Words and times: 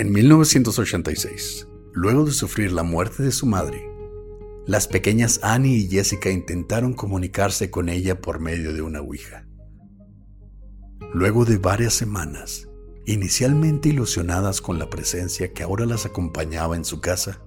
En 0.00 0.12
1986, 0.12 1.68
luego 1.92 2.24
de 2.24 2.32
sufrir 2.32 2.72
la 2.72 2.82
muerte 2.82 3.22
de 3.22 3.32
su 3.32 3.44
madre, 3.44 3.86
las 4.66 4.88
pequeñas 4.88 5.40
Annie 5.42 5.76
y 5.76 5.88
Jessica 5.90 6.30
intentaron 6.30 6.94
comunicarse 6.94 7.70
con 7.70 7.90
ella 7.90 8.18
por 8.18 8.40
medio 8.40 8.72
de 8.72 8.80
una 8.80 9.02
Ouija. 9.02 9.46
Luego 11.12 11.44
de 11.44 11.58
varias 11.58 11.92
semanas, 11.92 12.66
inicialmente 13.04 13.90
ilusionadas 13.90 14.62
con 14.62 14.78
la 14.78 14.88
presencia 14.88 15.52
que 15.52 15.64
ahora 15.64 15.84
las 15.84 16.06
acompañaba 16.06 16.76
en 16.76 16.86
su 16.86 17.02
casa, 17.02 17.42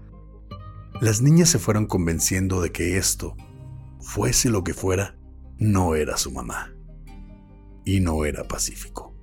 las 1.02 1.24
niñas 1.24 1.50
se 1.50 1.58
fueron 1.58 1.88
convenciendo 1.88 2.62
de 2.62 2.72
que 2.72 2.98
esto, 2.98 3.36
fuese 4.00 4.52
lo 4.52 4.64
que 4.64 4.76
fuera, 4.76 5.18
no 5.58 5.96
era 5.96 6.18
su 6.18 6.32
mamá. 6.32 6.72
Y 7.84 8.00
no 8.00 8.26
era 8.26 8.48
pacífico. 8.48 9.18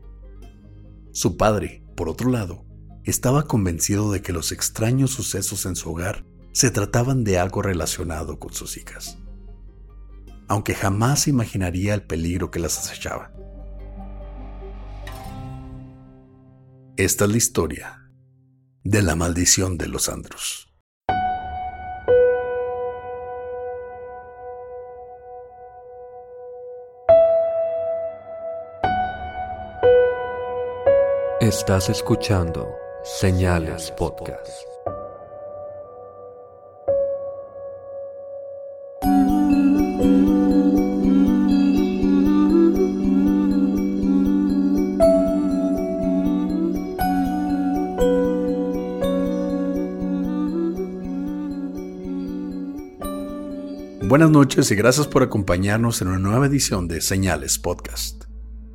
Su 1.12 1.36
padre, 1.36 1.84
por 1.94 2.08
otro 2.08 2.28
lado, 2.28 2.64
estaba 3.10 3.42
convencido 3.42 4.10
de 4.12 4.22
que 4.22 4.32
los 4.32 4.52
extraños 4.52 5.10
sucesos 5.10 5.66
en 5.66 5.76
su 5.76 5.90
hogar 5.90 6.24
se 6.52 6.70
trataban 6.70 7.24
de 7.24 7.38
algo 7.38 7.60
relacionado 7.60 8.38
con 8.38 8.52
sus 8.52 8.76
hijas, 8.76 9.18
aunque 10.48 10.74
jamás 10.74 11.28
imaginaría 11.28 11.94
el 11.94 12.02
peligro 12.02 12.50
que 12.50 12.60
las 12.60 12.78
acechaba. 12.78 13.32
Esta 16.96 17.24
es 17.24 17.30
la 17.30 17.36
historia 17.36 18.10
de 18.84 19.02
la 19.02 19.16
maldición 19.16 19.76
de 19.76 19.88
los 19.88 20.08
Andros. 20.08 20.66
Estás 31.40 31.88
escuchando 31.88 32.79
Señales 33.02 33.90
Podcast. 33.92 34.46
Buenas 54.02 54.30
noches 54.30 54.70
y 54.70 54.74
gracias 54.74 55.06
por 55.06 55.22
acompañarnos 55.22 56.02
en 56.02 56.08
una 56.08 56.18
nueva 56.18 56.46
edición 56.46 56.86
de 56.86 57.00
Señales 57.00 57.58
Podcast. 57.58 58.24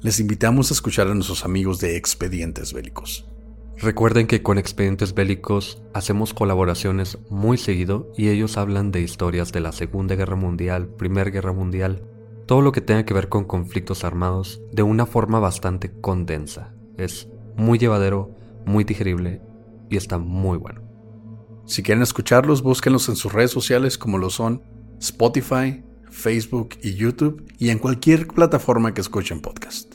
Les 0.01 0.19
invitamos 0.19 0.71
a 0.71 0.73
escuchar 0.73 1.07
a 1.07 1.13
nuestros 1.13 1.45
amigos 1.45 1.79
de 1.79 1.95
Expedientes 1.95 2.73
Bélicos. 2.73 3.27
Recuerden 3.77 4.25
que 4.25 4.41
con 4.41 4.57
Expedientes 4.57 5.13
Bélicos 5.13 5.81
hacemos 5.93 6.33
colaboraciones 6.33 7.17
muy 7.29 7.57
seguido 7.57 8.09
y 8.17 8.29
ellos 8.29 8.57
hablan 8.57 8.91
de 8.91 9.01
historias 9.01 9.51
de 9.51 9.59
la 9.59 9.73
Segunda 9.73 10.15
Guerra 10.15 10.37
Mundial, 10.37 10.87
Primera 10.87 11.29
Guerra 11.29 11.51
Mundial, 11.51 12.07
todo 12.45 12.61
lo 12.61 12.71
que 12.71 12.79
tenga 12.81 13.03
que 13.03 13.13
ver 13.13 13.27
con 13.27 13.43
conflictos 13.43 14.05
armados 14.05 14.61
de 14.71 14.83
una 14.83 15.05
forma 15.05 15.39
bastante 15.39 15.91
condensa. 15.91 16.73
Es 16.97 17.27
muy 17.57 17.77
llevadero, 17.77 18.33
muy 18.65 18.85
digerible 18.85 19.41
y 19.89 19.97
está 19.97 20.19
muy 20.19 20.57
bueno. 20.57 20.81
Si 21.65 21.83
quieren 21.83 22.01
escucharlos, 22.03 22.61
búsquenlos 22.61 23.09
en 23.09 23.17
sus 23.17 23.33
redes 23.33 23.51
sociales 23.51 23.97
como 23.97 24.17
lo 24.17 24.29
son 24.29 24.63
Spotify, 24.99 25.83
Facebook 26.09 26.69
y 26.81 26.93
YouTube 26.93 27.45
y 27.57 27.69
en 27.69 27.79
cualquier 27.79 28.27
plataforma 28.27 28.93
que 28.93 29.01
escuchen 29.01 29.41
podcast. 29.41 29.94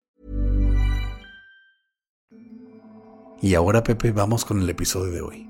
Y 3.43 3.55
ahora, 3.55 3.81
Pepe, 3.81 4.11
vamos 4.11 4.45
con 4.45 4.61
el 4.61 4.69
episodio 4.69 5.11
de 5.11 5.21
hoy. 5.21 5.49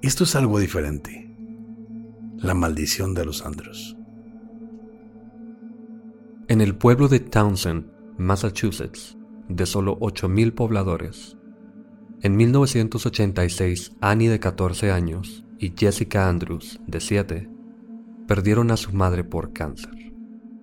Esto 0.00 0.24
es 0.24 0.34
algo 0.36 0.58
diferente. 0.58 1.30
La 2.38 2.54
maldición 2.54 3.12
de 3.12 3.26
los 3.26 3.44
Andros. 3.44 3.94
En 6.48 6.62
el 6.62 6.74
pueblo 6.74 7.08
de 7.08 7.20
Townsend, 7.20 7.92
Massachusetts, 8.16 9.18
de 9.50 9.66
solo 9.66 9.98
8.000 10.00 10.54
pobladores, 10.54 11.36
en 12.22 12.36
1986, 12.36 13.92
Annie 14.00 14.28
de 14.28 14.40
14 14.40 14.90
años 14.90 15.44
y 15.58 15.74
Jessica 15.76 16.30
Andrews 16.30 16.80
de 16.86 17.00
7 17.00 17.50
perdieron 18.26 18.70
a 18.70 18.78
su 18.78 18.94
madre 18.94 19.24
por 19.24 19.52
cáncer, 19.52 20.14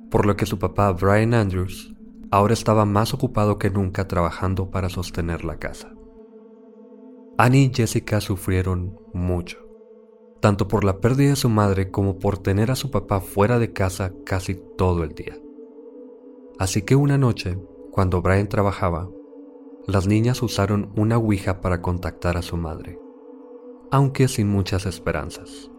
por 0.09 0.25
lo 0.25 0.35
que 0.35 0.47
su 0.47 0.57
papá 0.57 0.91
Brian 0.93 1.35
Andrews 1.35 1.93
ahora 2.31 2.53
estaba 2.53 2.85
más 2.85 3.13
ocupado 3.13 3.59
que 3.59 3.69
nunca 3.69 4.07
trabajando 4.07 4.71
para 4.71 4.89
sostener 4.89 5.45
la 5.45 5.57
casa. 5.57 5.93
Annie 7.43 7.71
y 7.71 7.71
Jessica 7.73 8.21
sufrieron 8.21 8.99
mucho, 9.13 9.57
tanto 10.41 10.67
por 10.67 10.83
la 10.83 10.99
pérdida 10.99 11.31
de 11.31 11.35
su 11.35 11.49
madre 11.49 11.89
como 11.89 12.19
por 12.19 12.37
tener 12.37 12.69
a 12.69 12.75
su 12.75 12.91
papá 12.91 13.19
fuera 13.19 13.57
de 13.57 13.73
casa 13.73 14.13
casi 14.27 14.53
todo 14.77 15.03
el 15.03 15.15
día. 15.15 15.39
Así 16.59 16.83
que 16.83 16.95
una 16.95 17.17
noche, 17.17 17.57
cuando 17.89 18.21
Brian 18.21 18.47
trabajaba, 18.47 19.09
las 19.87 20.05
niñas 20.05 20.43
usaron 20.43 20.91
una 20.95 21.17
Ouija 21.17 21.61
para 21.61 21.81
contactar 21.81 22.37
a 22.37 22.43
su 22.43 22.57
madre, 22.57 22.99
aunque 23.89 24.27
sin 24.27 24.47
muchas 24.47 24.85
esperanzas. 24.85 25.71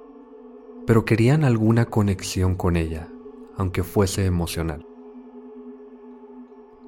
Pero 0.84 1.04
querían 1.04 1.44
alguna 1.44 1.84
conexión 1.84 2.56
con 2.56 2.74
ella, 2.74 3.08
aunque 3.56 3.84
fuese 3.84 4.26
emocional. 4.26 4.84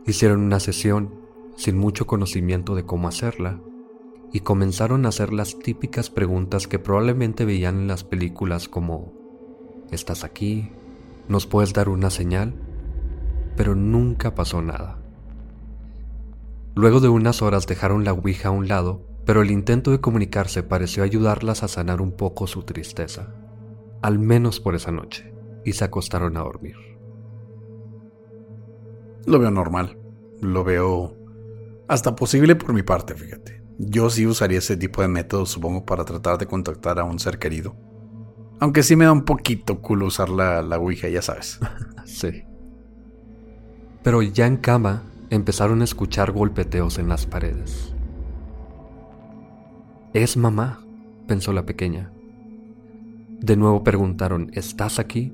Hicieron 0.04 0.40
una 0.40 0.58
sesión 0.58 1.14
sin 1.54 1.78
mucho 1.78 2.08
conocimiento 2.08 2.75
de 2.75 2.84
cómo 2.84 3.06
hacerla 3.06 3.60
y 4.34 4.40
comenzaron 4.40 5.06
a 5.06 5.10
hacer 5.10 5.32
las 5.32 5.60
típicas 5.60 6.10
preguntas 6.10 6.66
que 6.66 6.81
probablemente 6.81 7.44
veían 7.44 7.82
en 7.82 7.86
las 7.86 8.02
películas 8.02 8.69
como 8.69 9.12
¿Estás 9.92 10.25
aquí? 10.25 10.72
¿Nos 11.28 11.46
puedes 11.46 11.72
dar 11.72 11.88
una 11.88 12.10
señal? 12.10 12.52
Pero 13.56 13.76
nunca 13.76 14.34
pasó 14.34 14.60
nada. 14.60 14.98
Luego 16.75 16.98
de 16.98 17.08
unas 17.08 17.42
horas 17.42 17.69
dejaron 17.69 18.04
la 18.04 18.12
Ouija 18.12 18.48
a 18.48 18.50
un 18.50 18.66
lado, 18.66 19.06
pero 19.25 19.40
el 19.40 19.52
intento 19.52 19.92
de 19.92 20.00
comunicarse 20.00 20.64
pareció 20.64 21.04
ayudarlas 21.04 21.62
a 21.62 21.69
sanar 21.69 22.00
un 22.02 22.10
poco 22.10 22.48
su 22.48 22.64
tristeza, 22.64 23.37
al 24.02 24.19
menos 24.19 24.58
por 24.58 24.75
esa 24.75 24.90
noche, 24.90 25.32
y 25.64 25.75
se 25.75 25.84
acostaron 25.84 26.37
a 26.37 26.40
dormir. 26.40 26.75
Lo 29.26 29.38
veo 29.38 29.52
normal, 29.52 29.96
lo 30.40 30.64
veo 30.64 31.16
hasta 31.87 32.16
posible 32.16 32.56
por 32.56 32.72
mi 32.72 32.82
parte, 32.82 33.14
fíjate. 33.14 33.63
Yo 33.79 34.09
sí 34.11 34.26
usaría 34.26 34.59
ese 34.59 34.76
tipo 34.76 35.03
de 35.03 35.09
método, 35.09 35.47
supongo, 35.47 35.85
para 35.85 36.05
tratar 36.05 36.38
de 36.38 36.47
contactar 36.47 36.99
a 36.99 37.05
un 37.05 37.19
ser 37.19 37.38
querido. 37.38 37.75
Aunque 38.61 38.82
sí 38.82 38.94
me 38.97 39.05
da 39.05 39.12
un 39.12 39.25
poquito 39.25 39.81
culo 39.81 40.06
usar 40.06 40.29
la, 40.29 40.62
la 40.62 40.79
Ouija, 40.79 41.09
ya 41.09 41.23
sabes. 41.23 41.59
sí. 42.05 42.44
Pero 44.03 44.23
ya 44.23 44.47
en 44.47 44.59
cama 44.59 45.03
empezaron 45.31 45.81
a 45.81 45.85
escuchar 45.85 46.31
golpeteos 46.31 46.99
en 46.99 47.09
las 47.09 47.26
paredes. 47.26 47.93
Es 50.12 50.37
mamá, 50.37 50.85
pensó 51.26 51.53
la 51.53 51.67
pequeña. 51.67 52.12
De 53.41 53.56
nuevo 53.56 53.82
preguntaron, 53.82 54.50
¿estás 54.55 54.99
aquí? 54.99 55.32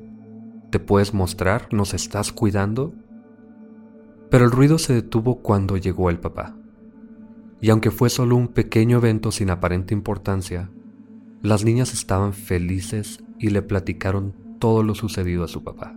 ¿Te 0.70 0.78
puedes 0.78 1.12
mostrar? 1.12 1.68
¿Nos 1.72 1.92
estás 1.92 2.32
cuidando? 2.32 2.94
Pero 4.30 4.44
el 4.44 4.50
ruido 4.50 4.78
se 4.78 4.94
detuvo 4.94 5.42
cuando 5.42 5.76
llegó 5.76 6.08
el 6.08 6.18
papá. 6.18 6.56
Y 7.60 7.70
aunque 7.70 7.90
fue 7.90 8.10
solo 8.10 8.36
un 8.36 8.48
pequeño 8.48 8.98
evento 8.98 9.32
sin 9.32 9.50
aparente 9.50 9.94
importancia, 9.94 10.70
las 11.42 11.64
niñas 11.64 11.92
estaban 11.92 12.32
felices 12.32 13.22
y 13.38 13.50
le 13.50 13.62
platicaron 13.62 14.34
todo 14.58 14.82
lo 14.82 14.94
sucedido 14.94 15.44
a 15.44 15.48
su 15.48 15.62
papá. 15.62 15.96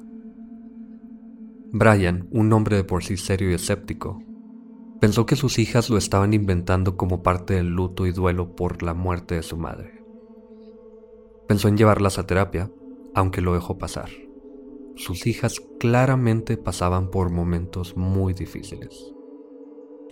Brian, 1.71 2.27
un 2.31 2.51
hombre 2.53 2.75
de 2.75 2.83
por 2.83 3.03
sí 3.03 3.17
serio 3.17 3.49
y 3.49 3.53
escéptico, 3.53 4.21
Pensó 5.03 5.25
que 5.25 5.35
sus 5.35 5.59
hijas 5.59 5.89
lo 5.89 5.97
estaban 5.97 6.33
inventando 6.33 6.95
como 6.95 7.23
parte 7.23 7.55
del 7.55 7.67
luto 7.67 8.07
y 8.07 8.13
duelo 8.13 8.55
por 8.55 8.83
la 8.83 8.93
muerte 8.93 9.35
de 9.35 9.43
su 9.43 9.57
madre. 9.57 10.01
Pensó 11.45 11.67
en 11.67 11.75
llevarlas 11.75 12.17
a 12.17 12.25
terapia, 12.25 12.71
aunque 13.13 13.41
lo 13.41 13.53
dejó 13.53 13.77
pasar. 13.77 14.09
Sus 14.95 15.27
hijas 15.27 15.59
claramente 15.77 16.55
pasaban 16.55 17.11
por 17.11 17.31
momentos 17.31 17.97
muy 17.97 18.33
difíciles. 18.33 19.12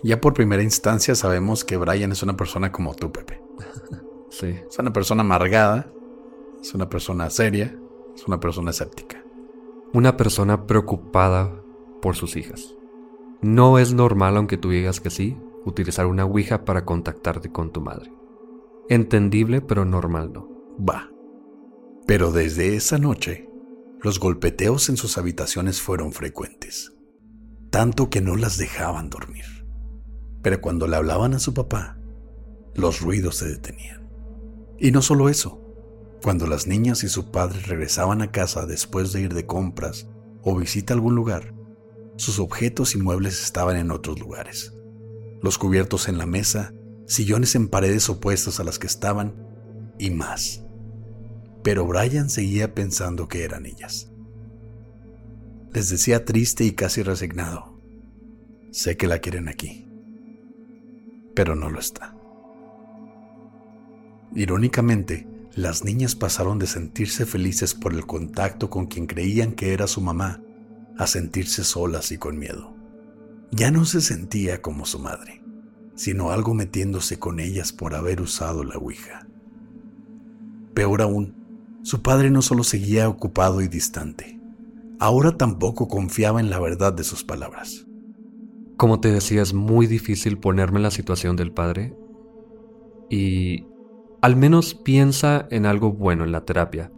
Ya 0.02 0.20
por 0.20 0.34
primera 0.34 0.62
instancia 0.62 1.14
sabemos 1.14 1.64
que 1.64 1.76
Brian 1.76 2.12
es 2.12 2.22
una 2.22 2.36
persona 2.36 2.72
como 2.72 2.94
tú, 2.94 3.12
Pepe. 3.12 3.40
sí. 4.30 4.56
Es 4.68 4.78
una 4.78 4.92
persona 4.92 5.22
amargada, 5.22 5.92
es 6.60 6.74
una 6.74 6.88
persona 6.88 7.30
seria, 7.30 7.78
es 8.14 8.26
una 8.26 8.40
persona 8.40 8.70
escéptica. 8.70 9.22
Una 9.92 10.16
persona 10.16 10.66
preocupada 10.66 11.62
por 12.00 12.16
sus 12.16 12.36
hijas. 12.36 12.74
No 13.42 13.78
es 13.78 13.92
normal, 13.92 14.36
aunque 14.36 14.56
tú 14.56 14.70
digas 14.70 15.00
que 15.00 15.10
sí, 15.10 15.36
utilizar 15.64 16.06
una 16.06 16.24
Ouija 16.24 16.64
para 16.64 16.84
contactarte 16.84 17.50
con 17.50 17.72
tu 17.72 17.80
madre. 17.80 18.12
Entendible, 18.88 19.60
pero 19.60 19.84
normal 19.84 20.32
no. 20.32 20.48
Va. 20.78 21.10
Pero 22.06 22.32
desde 22.32 22.74
esa 22.74 22.98
noche, 22.98 23.48
los 24.00 24.18
golpeteos 24.18 24.88
en 24.88 24.96
sus 24.96 25.18
habitaciones 25.18 25.80
fueron 25.80 26.12
frecuentes, 26.12 26.92
tanto 27.70 28.10
que 28.10 28.20
no 28.20 28.34
las 28.34 28.58
dejaban 28.58 29.10
dormir. 29.10 29.61
Pero 30.42 30.60
cuando 30.60 30.86
le 30.86 30.96
hablaban 30.96 31.34
a 31.34 31.38
su 31.38 31.54
papá, 31.54 31.98
los 32.74 33.00
ruidos 33.00 33.36
se 33.36 33.48
detenían. 33.48 34.08
Y 34.78 34.90
no 34.90 35.02
solo 35.02 35.28
eso, 35.28 35.60
cuando 36.22 36.46
las 36.46 36.66
niñas 36.66 37.04
y 37.04 37.08
su 37.08 37.30
padre 37.30 37.60
regresaban 37.60 38.22
a 38.22 38.30
casa 38.30 38.66
después 38.66 39.12
de 39.12 39.22
ir 39.22 39.34
de 39.34 39.46
compras 39.46 40.08
o 40.42 40.56
visita 40.56 40.92
a 40.92 40.96
algún 40.96 41.14
lugar, 41.14 41.54
sus 42.16 42.38
objetos 42.38 42.94
y 42.94 42.98
muebles 42.98 43.42
estaban 43.42 43.76
en 43.76 43.90
otros 43.90 44.20
lugares. 44.20 44.74
Los 45.40 45.58
cubiertos 45.58 46.08
en 46.08 46.18
la 46.18 46.26
mesa, 46.26 46.72
sillones 47.06 47.54
en 47.54 47.68
paredes 47.68 48.08
opuestas 48.08 48.60
a 48.60 48.64
las 48.64 48.78
que 48.78 48.86
estaban 48.86 49.34
y 49.98 50.10
más. 50.10 50.64
Pero 51.62 51.86
Brian 51.86 52.30
seguía 52.30 52.74
pensando 52.74 53.28
que 53.28 53.44
eran 53.44 53.66
ellas. 53.66 54.10
Les 55.72 55.88
decía 55.88 56.24
triste 56.24 56.64
y 56.64 56.72
casi 56.72 57.02
resignado, 57.02 57.80
sé 58.70 58.96
que 58.96 59.06
la 59.06 59.20
quieren 59.20 59.48
aquí, 59.48 59.88
pero 61.34 61.54
no 61.54 61.70
lo 61.70 61.78
está. 61.78 62.14
Irónicamente, 64.34 65.26
las 65.54 65.84
niñas 65.84 66.14
pasaron 66.14 66.58
de 66.58 66.66
sentirse 66.66 67.26
felices 67.26 67.74
por 67.74 67.92
el 67.92 68.06
contacto 68.06 68.70
con 68.70 68.86
quien 68.86 69.06
creían 69.06 69.52
que 69.52 69.74
era 69.74 69.86
su 69.86 70.00
mamá 70.00 70.40
a 70.96 71.06
sentirse 71.06 71.64
solas 71.64 72.12
y 72.12 72.18
con 72.18 72.38
miedo. 72.38 72.74
Ya 73.50 73.70
no 73.70 73.84
se 73.84 74.00
sentía 74.00 74.62
como 74.62 74.86
su 74.86 74.98
madre, 74.98 75.42
sino 75.94 76.30
algo 76.30 76.54
metiéndose 76.54 77.18
con 77.18 77.38
ellas 77.40 77.72
por 77.72 77.94
haber 77.94 78.22
usado 78.22 78.64
la 78.64 78.76
Ouija. 78.76 79.26
Peor 80.72 81.02
aún, 81.02 81.34
su 81.82 82.00
padre 82.00 82.30
no 82.30 82.40
solo 82.40 82.64
seguía 82.64 83.08
ocupado 83.08 83.60
y 83.60 83.68
distante, 83.68 84.40
ahora 84.98 85.36
tampoco 85.36 85.88
confiaba 85.88 86.40
en 86.40 86.48
la 86.48 86.58
verdad 86.58 86.94
de 86.94 87.04
sus 87.04 87.24
palabras. 87.24 87.86
Como 88.82 88.98
te 88.98 89.12
decía, 89.12 89.42
es 89.42 89.54
muy 89.54 89.86
difícil 89.86 90.38
ponerme 90.38 90.78
en 90.78 90.82
la 90.82 90.90
situación 90.90 91.36
del 91.36 91.52
padre 91.52 91.94
y 93.08 93.68
al 94.20 94.34
menos 94.34 94.74
piensa 94.74 95.46
en 95.52 95.66
algo 95.66 95.92
bueno 95.92 96.24
en 96.24 96.32
la 96.32 96.44
terapia. 96.44 96.90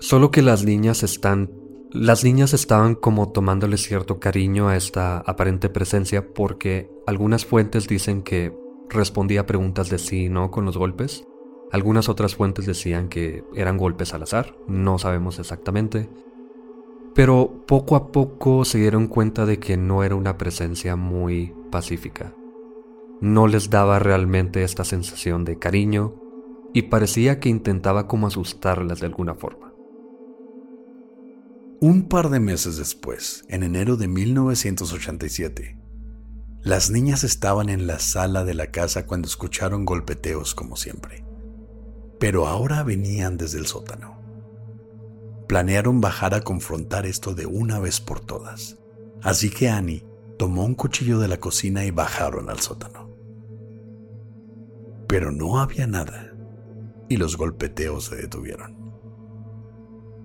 Solo 0.00 0.30
que 0.30 0.42
las 0.42 0.66
niñas 0.66 1.02
están 1.02 1.50
las 1.92 2.24
niñas 2.24 2.52
estaban 2.52 2.94
como 2.94 3.32
tomándole 3.32 3.78
cierto 3.78 4.20
cariño 4.20 4.68
a 4.68 4.76
esta 4.76 5.16
aparente 5.16 5.70
presencia 5.70 6.34
porque 6.34 6.90
algunas 7.06 7.46
fuentes 7.46 7.88
dicen 7.88 8.20
que 8.20 8.54
respondía 8.90 9.46
preguntas 9.46 9.88
de 9.88 9.96
sí 9.96 10.24
y 10.24 10.28
no 10.28 10.50
con 10.50 10.66
los 10.66 10.76
golpes. 10.76 11.26
Algunas 11.72 12.10
otras 12.10 12.36
fuentes 12.36 12.66
decían 12.66 13.08
que 13.08 13.44
eran 13.54 13.78
golpes 13.78 14.12
al 14.12 14.24
azar, 14.24 14.54
no 14.68 14.98
sabemos 14.98 15.38
exactamente. 15.38 16.10
Pero 17.16 17.64
poco 17.66 17.96
a 17.96 18.12
poco 18.12 18.66
se 18.66 18.76
dieron 18.76 19.08
cuenta 19.08 19.46
de 19.46 19.58
que 19.58 19.78
no 19.78 20.04
era 20.04 20.14
una 20.14 20.36
presencia 20.36 20.96
muy 20.96 21.54
pacífica. 21.72 22.34
No 23.22 23.48
les 23.48 23.70
daba 23.70 23.98
realmente 23.98 24.62
esta 24.62 24.84
sensación 24.84 25.46
de 25.46 25.58
cariño 25.58 26.14
y 26.74 26.82
parecía 26.82 27.40
que 27.40 27.48
intentaba 27.48 28.06
como 28.06 28.26
asustarlas 28.26 29.00
de 29.00 29.06
alguna 29.06 29.34
forma. 29.34 29.72
Un 31.80 32.06
par 32.06 32.28
de 32.28 32.38
meses 32.38 32.76
después, 32.76 33.46
en 33.48 33.62
enero 33.62 33.96
de 33.96 34.08
1987, 34.08 35.78
las 36.60 36.90
niñas 36.90 37.24
estaban 37.24 37.70
en 37.70 37.86
la 37.86 37.98
sala 37.98 38.44
de 38.44 38.52
la 38.52 38.70
casa 38.70 39.06
cuando 39.06 39.26
escucharon 39.26 39.86
golpeteos 39.86 40.54
como 40.54 40.76
siempre. 40.76 41.24
Pero 42.20 42.46
ahora 42.46 42.82
venían 42.82 43.38
desde 43.38 43.58
el 43.58 43.66
sótano. 43.66 44.25
Planearon 45.46 46.00
bajar 46.00 46.34
a 46.34 46.40
confrontar 46.40 47.06
esto 47.06 47.34
de 47.34 47.46
una 47.46 47.78
vez 47.78 48.00
por 48.00 48.20
todas. 48.20 48.78
Así 49.22 49.50
que 49.50 49.68
Annie 49.68 50.04
tomó 50.38 50.64
un 50.64 50.74
cuchillo 50.74 51.18
de 51.18 51.28
la 51.28 51.38
cocina 51.38 51.84
y 51.84 51.90
bajaron 51.90 52.50
al 52.50 52.60
sótano. 52.60 53.10
Pero 55.06 55.30
no 55.30 55.60
había 55.60 55.86
nada 55.86 56.32
y 57.08 57.16
los 57.16 57.36
golpeteos 57.36 58.06
se 58.06 58.16
detuvieron. 58.16 58.76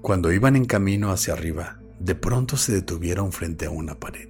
Cuando 0.02 0.32
iban 0.32 0.56
en 0.56 0.66
camino 0.66 1.12
hacia 1.12 1.34
arriba, 1.34 1.80
de 2.00 2.16
pronto 2.16 2.58
se 2.58 2.74
detuvieron 2.74 3.32
frente 3.32 3.68
a 3.68 3.70
una 3.70 4.00
pared, 4.00 4.30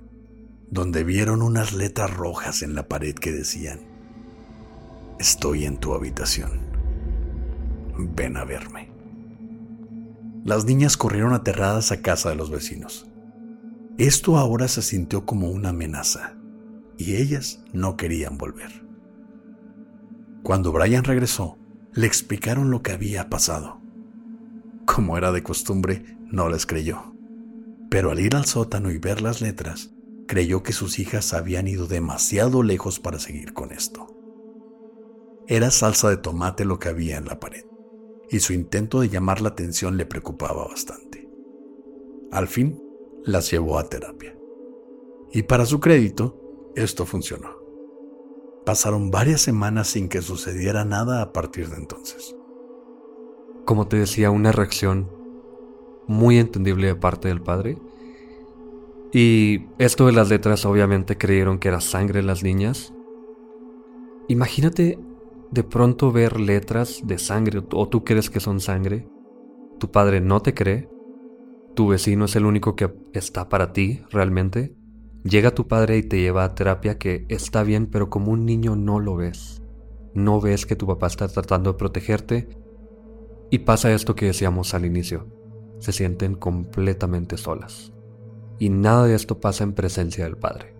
donde 0.69 1.05
vieron 1.05 1.41
unas 1.41 1.71
letras 1.71 2.13
rojas 2.13 2.61
en 2.61 2.75
la 2.75 2.89
pared 2.89 3.15
que 3.15 3.31
decían, 3.31 3.79
Estoy 5.17 5.65
en 5.65 5.77
tu 5.77 5.93
habitación. 5.93 6.59
Ven 7.95 8.37
a 8.37 8.43
verme. 8.43 8.90
Las 10.43 10.65
niñas 10.65 10.97
corrieron 10.97 11.33
aterradas 11.33 11.91
a 11.91 12.01
casa 12.01 12.29
de 12.29 12.35
los 12.35 12.49
vecinos. 12.49 13.07
Esto 13.97 14.37
ahora 14.37 14.67
se 14.67 14.81
sintió 14.81 15.25
como 15.25 15.49
una 15.51 15.69
amenaza, 15.69 16.35
y 16.97 17.15
ellas 17.15 17.63
no 17.73 17.97
querían 17.97 18.37
volver. 18.37 18.85
Cuando 20.43 20.71
Brian 20.71 21.03
regresó, 21.03 21.57
le 21.93 22.07
explicaron 22.07 22.71
lo 22.71 22.81
que 22.81 22.91
había 22.91 23.29
pasado. 23.29 23.79
Como 24.85 25.17
era 25.17 25.31
de 25.31 25.43
costumbre, 25.43 26.17
no 26.25 26.49
les 26.49 26.65
creyó. 26.65 27.15
Pero 27.89 28.11
al 28.11 28.19
ir 28.19 28.35
al 28.35 28.45
sótano 28.45 28.89
y 28.89 28.97
ver 28.97 29.21
las 29.21 29.41
letras, 29.41 29.91
creyó 30.27 30.63
que 30.63 30.73
sus 30.73 30.97
hijas 30.97 31.33
habían 31.33 31.67
ido 31.67 31.87
demasiado 31.87 32.63
lejos 32.63 32.99
para 32.99 33.19
seguir 33.19 33.53
con 33.53 33.71
esto. 33.71 34.07
Era 35.47 35.69
salsa 35.69 36.09
de 36.09 36.17
tomate 36.17 36.65
lo 36.65 36.79
que 36.79 36.89
había 36.89 37.17
en 37.17 37.25
la 37.25 37.39
pared, 37.39 37.65
y 38.31 38.39
su 38.39 38.53
intento 38.53 39.01
de 39.01 39.09
llamar 39.09 39.41
la 39.41 39.49
atención 39.49 39.97
le 39.97 40.07
preocupaba 40.07 40.67
bastante. 40.67 41.29
Al 42.31 42.47
fin, 42.47 42.81
las 43.23 43.51
llevó 43.51 43.77
a 43.77 43.87
terapia. 43.87 44.35
Y 45.31 45.43
para 45.43 45.65
su 45.65 45.79
crédito, 45.79 46.71
esto 46.75 47.05
funcionó. 47.05 47.49
Pasaron 48.65 49.11
varias 49.11 49.41
semanas 49.41 49.89
sin 49.89 50.09
que 50.09 50.21
sucediera 50.21 50.85
nada 50.85 51.21
a 51.21 51.33
partir 51.33 51.69
de 51.69 51.77
entonces 51.77 52.35
como 53.65 53.87
te 53.87 53.97
decía, 53.97 54.31
una 54.31 54.51
reacción 54.51 55.09
muy 56.07 56.37
entendible 56.39 56.87
de 56.87 56.95
parte 56.95 57.27
del 57.27 57.41
padre. 57.41 57.77
Y 59.13 59.67
esto 59.77 60.07
de 60.07 60.13
las 60.13 60.29
letras 60.29 60.65
obviamente 60.65 61.17
creyeron 61.17 61.59
que 61.59 61.67
era 61.69 61.81
sangre 61.81 62.23
las 62.23 62.43
niñas. 62.43 62.93
Imagínate 64.27 64.99
de 65.51 65.63
pronto 65.63 66.11
ver 66.11 66.39
letras 66.39 67.01
de 67.03 67.17
sangre 67.17 67.61
o 67.73 67.89
tú 67.89 68.03
crees 68.03 68.29
que 68.29 68.39
son 68.39 68.59
sangre. 68.61 69.07
Tu 69.79 69.91
padre 69.91 70.21
no 70.21 70.41
te 70.41 70.53
cree. 70.53 70.89
Tu 71.75 71.87
vecino 71.87 72.25
es 72.25 72.35
el 72.35 72.45
único 72.45 72.75
que 72.75 72.93
está 73.13 73.49
para 73.49 73.73
ti 73.73 74.01
realmente. 74.09 74.75
Llega 75.23 75.53
tu 75.53 75.67
padre 75.67 75.97
y 75.97 76.03
te 76.03 76.19
lleva 76.19 76.43
a 76.45 76.55
terapia 76.55 76.97
que 76.97 77.25
está 77.29 77.63
bien, 77.63 77.87
pero 77.87 78.09
como 78.09 78.31
un 78.31 78.45
niño 78.45 78.75
no 78.75 78.99
lo 78.99 79.15
ves. 79.15 79.61
No 80.13 80.41
ves 80.41 80.65
que 80.65 80.75
tu 80.75 80.87
papá 80.87 81.07
está 81.07 81.27
tratando 81.29 81.71
de 81.71 81.77
protegerte 81.77 82.49
Y 83.49 83.59
pasa 83.59 83.93
esto 83.93 84.13
que 84.15 84.25
decíamos 84.25 84.73
al 84.73 84.85
inicio, 84.85 85.27
se 85.79 85.91
sienten 85.91 86.35
completamente 86.35 87.37
solas. 87.37 87.93
Y 88.59 88.69
nada 88.69 89.05
de 89.05 89.15
esto 89.15 89.39
pasa 89.39 89.63
en 89.63 89.73
presencia 89.73 90.23
del 90.23 90.37
padre. 90.37 90.75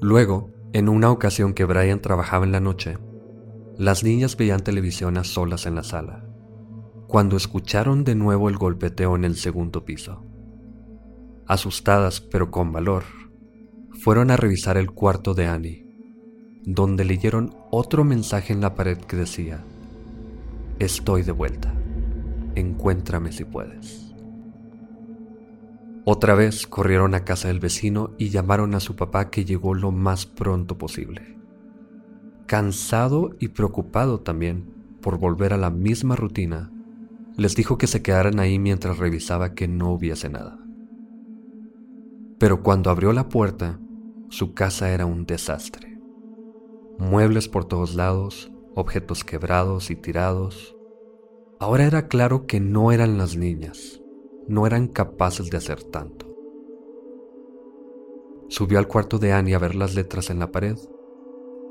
Luego, 0.00 0.50
en 0.72 0.88
una 0.88 1.10
ocasión 1.10 1.52
que 1.52 1.64
Brian 1.64 2.00
trabajaba 2.00 2.44
en 2.44 2.52
la 2.52 2.60
noche, 2.60 2.98
las 3.76 4.04
niñas 4.04 4.36
veían 4.36 4.60
televisión 4.60 5.16
a 5.16 5.24
solas 5.24 5.66
en 5.66 5.74
la 5.74 5.82
sala, 5.82 6.24
cuando 7.08 7.36
escucharon 7.36 8.04
de 8.04 8.14
nuevo 8.14 8.48
el 8.48 8.56
golpeteo 8.56 9.16
en 9.16 9.24
el 9.24 9.36
segundo 9.36 9.84
piso. 9.84 10.24
Asustadas 11.46 12.20
pero 12.20 12.52
con 12.52 12.72
valor, 12.72 13.02
fueron 14.00 14.30
a 14.30 14.36
revisar 14.36 14.76
el 14.76 14.92
cuarto 14.92 15.34
de 15.34 15.46
Annie, 15.46 15.86
donde 16.62 17.04
leyeron 17.04 17.56
otro 17.70 18.04
mensaje 18.04 18.52
en 18.52 18.60
la 18.60 18.74
pared 18.74 18.98
que 18.98 19.16
decía, 19.16 19.64
Estoy 20.78 21.22
de 21.22 21.32
vuelta, 21.32 21.74
encuéntrame 22.54 23.32
si 23.32 23.44
puedes. 23.44 24.09
Otra 26.04 26.34
vez 26.34 26.66
corrieron 26.66 27.14
a 27.14 27.24
casa 27.24 27.48
del 27.48 27.60
vecino 27.60 28.14
y 28.16 28.30
llamaron 28.30 28.74
a 28.74 28.80
su 28.80 28.96
papá 28.96 29.30
que 29.30 29.44
llegó 29.44 29.74
lo 29.74 29.92
más 29.92 30.26
pronto 30.26 30.78
posible. 30.78 31.36
Cansado 32.46 33.36
y 33.38 33.48
preocupado 33.48 34.20
también 34.20 34.72
por 35.02 35.18
volver 35.18 35.52
a 35.52 35.58
la 35.58 35.70
misma 35.70 36.16
rutina, 36.16 36.72
les 37.36 37.54
dijo 37.54 37.78
que 37.78 37.86
se 37.86 38.02
quedaran 38.02 38.40
ahí 38.40 38.58
mientras 38.58 38.98
revisaba 38.98 39.54
que 39.54 39.68
no 39.68 39.92
hubiese 39.92 40.28
nada. 40.28 40.58
Pero 42.38 42.62
cuando 42.62 42.90
abrió 42.90 43.12
la 43.12 43.28
puerta, 43.28 43.78
su 44.30 44.54
casa 44.54 44.90
era 44.90 45.06
un 45.06 45.26
desastre. 45.26 45.98
Muebles 46.98 47.48
por 47.48 47.66
todos 47.66 47.94
lados, 47.94 48.50
objetos 48.74 49.24
quebrados 49.24 49.90
y 49.90 49.96
tirados. 49.96 50.76
Ahora 51.58 51.84
era 51.84 52.08
claro 52.08 52.46
que 52.46 52.60
no 52.60 52.92
eran 52.92 53.18
las 53.18 53.36
niñas, 53.36 53.99
no 54.50 54.66
eran 54.66 54.88
capaces 54.88 55.48
de 55.50 55.56
hacer 55.56 55.82
tanto. 55.84 56.26
Subió 58.48 58.78
al 58.78 58.88
cuarto 58.88 59.18
de 59.18 59.32
Annie 59.32 59.54
a 59.54 59.58
ver 59.58 59.74
las 59.74 59.94
letras 59.94 60.28
en 60.28 60.40
la 60.40 60.50
pared, 60.50 60.76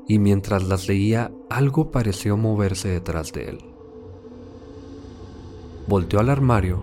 y 0.08 0.18
mientras 0.18 0.66
las 0.66 0.88
leía 0.88 1.30
algo 1.48 1.92
pareció 1.92 2.36
moverse 2.36 2.88
detrás 2.88 3.32
de 3.32 3.50
él. 3.50 3.58
Volteó 5.86 6.18
al 6.18 6.30
armario, 6.30 6.82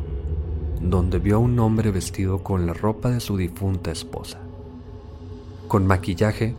donde 0.80 1.20
vio 1.20 1.36
a 1.36 1.40
un 1.40 1.60
hombre 1.60 1.92
vestido 1.92 2.44
con 2.44 2.66
la 2.66 2.74
ropa 2.74 3.10
de 3.10 3.20
su 3.20 3.36
difunta 3.36 3.92
esposa 3.92 4.48
con 5.68 5.86
maquillaje, 5.86 6.56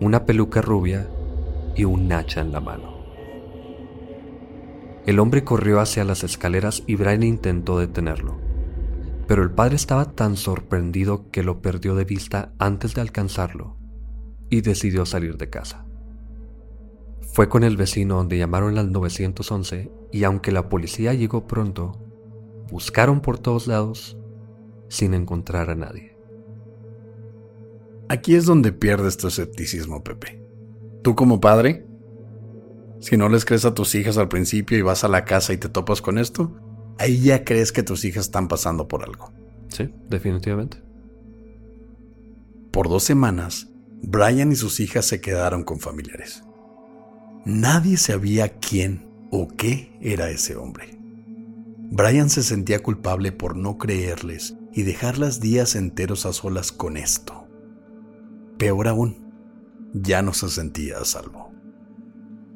una 0.00 0.24
peluca 0.24 0.62
rubia 0.62 1.08
y 1.76 1.84
un 1.84 2.10
hacha 2.12 2.40
en 2.40 2.52
la 2.52 2.60
mano. 2.60 2.94
El 5.06 5.18
hombre 5.18 5.44
corrió 5.44 5.80
hacia 5.80 6.04
las 6.04 6.24
escaleras 6.24 6.82
y 6.86 6.94
Brian 6.94 7.22
intentó 7.22 7.78
detenerlo, 7.78 8.36
pero 9.26 9.42
el 9.42 9.50
padre 9.50 9.76
estaba 9.76 10.12
tan 10.12 10.36
sorprendido 10.36 11.30
que 11.30 11.42
lo 11.42 11.62
perdió 11.62 11.94
de 11.94 12.04
vista 12.04 12.52
antes 12.58 12.94
de 12.94 13.00
alcanzarlo 13.00 13.76
y 14.50 14.60
decidió 14.60 15.06
salir 15.06 15.36
de 15.36 15.50
casa. 15.50 15.86
Fue 17.32 17.48
con 17.48 17.64
el 17.64 17.76
vecino 17.76 18.16
donde 18.16 18.38
llamaron 18.38 18.78
al 18.78 18.92
911 18.92 19.90
y 20.12 20.24
aunque 20.24 20.52
la 20.52 20.68
policía 20.68 21.14
llegó 21.14 21.46
pronto, 21.46 22.00
buscaron 22.70 23.20
por 23.20 23.38
todos 23.38 23.66
lados 23.66 24.16
sin 24.88 25.14
encontrar 25.14 25.70
a 25.70 25.74
nadie. 25.74 26.16
Aquí 28.08 28.36
es 28.36 28.44
donde 28.44 28.72
pierdes 28.72 29.16
tu 29.16 29.28
escepticismo, 29.28 30.04
Pepe. 30.04 30.40
Tú 31.02 31.14
como 31.14 31.40
padre, 31.40 31.86
si 33.00 33.16
no 33.16 33.28
les 33.28 33.44
crees 33.44 33.64
a 33.64 33.74
tus 33.74 33.94
hijas 33.94 34.18
al 34.18 34.28
principio 34.28 34.78
y 34.78 34.82
vas 34.82 35.04
a 35.04 35.08
la 35.08 35.24
casa 35.24 35.52
y 35.52 35.56
te 35.56 35.68
topas 35.68 36.00
con 36.00 36.18
esto, 36.18 36.52
ahí 36.98 37.20
ya 37.20 37.44
crees 37.44 37.72
que 37.72 37.82
tus 37.82 38.04
hijas 38.04 38.26
están 38.26 38.48
pasando 38.48 38.88
por 38.88 39.02
algo. 39.02 39.32
Sí, 39.68 39.90
definitivamente. 40.08 40.82
Por 42.70 42.88
dos 42.88 43.04
semanas, 43.04 43.68
Brian 44.02 44.52
y 44.52 44.56
sus 44.56 44.80
hijas 44.80 45.06
se 45.06 45.20
quedaron 45.20 45.64
con 45.64 45.80
familiares. 45.80 46.42
Nadie 47.44 47.96
sabía 47.96 48.48
quién 48.58 49.08
o 49.30 49.48
qué 49.48 49.96
era 50.00 50.30
ese 50.30 50.56
hombre. 50.56 50.98
Brian 51.90 52.30
se 52.30 52.42
sentía 52.42 52.82
culpable 52.82 53.32
por 53.32 53.56
no 53.56 53.78
creerles 53.78 54.56
y 54.72 54.82
dejarlas 54.82 55.40
días 55.40 55.76
enteros 55.76 56.26
a 56.26 56.32
solas 56.32 56.72
con 56.72 56.96
esto. 56.96 57.46
Peor 58.58 58.88
aún, 58.88 59.32
ya 59.92 60.22
no 60.22 60.32
se 60.32 60.48
sentía 60.48 60.98
a 60.98 61.04
salvo. 61.04 61.53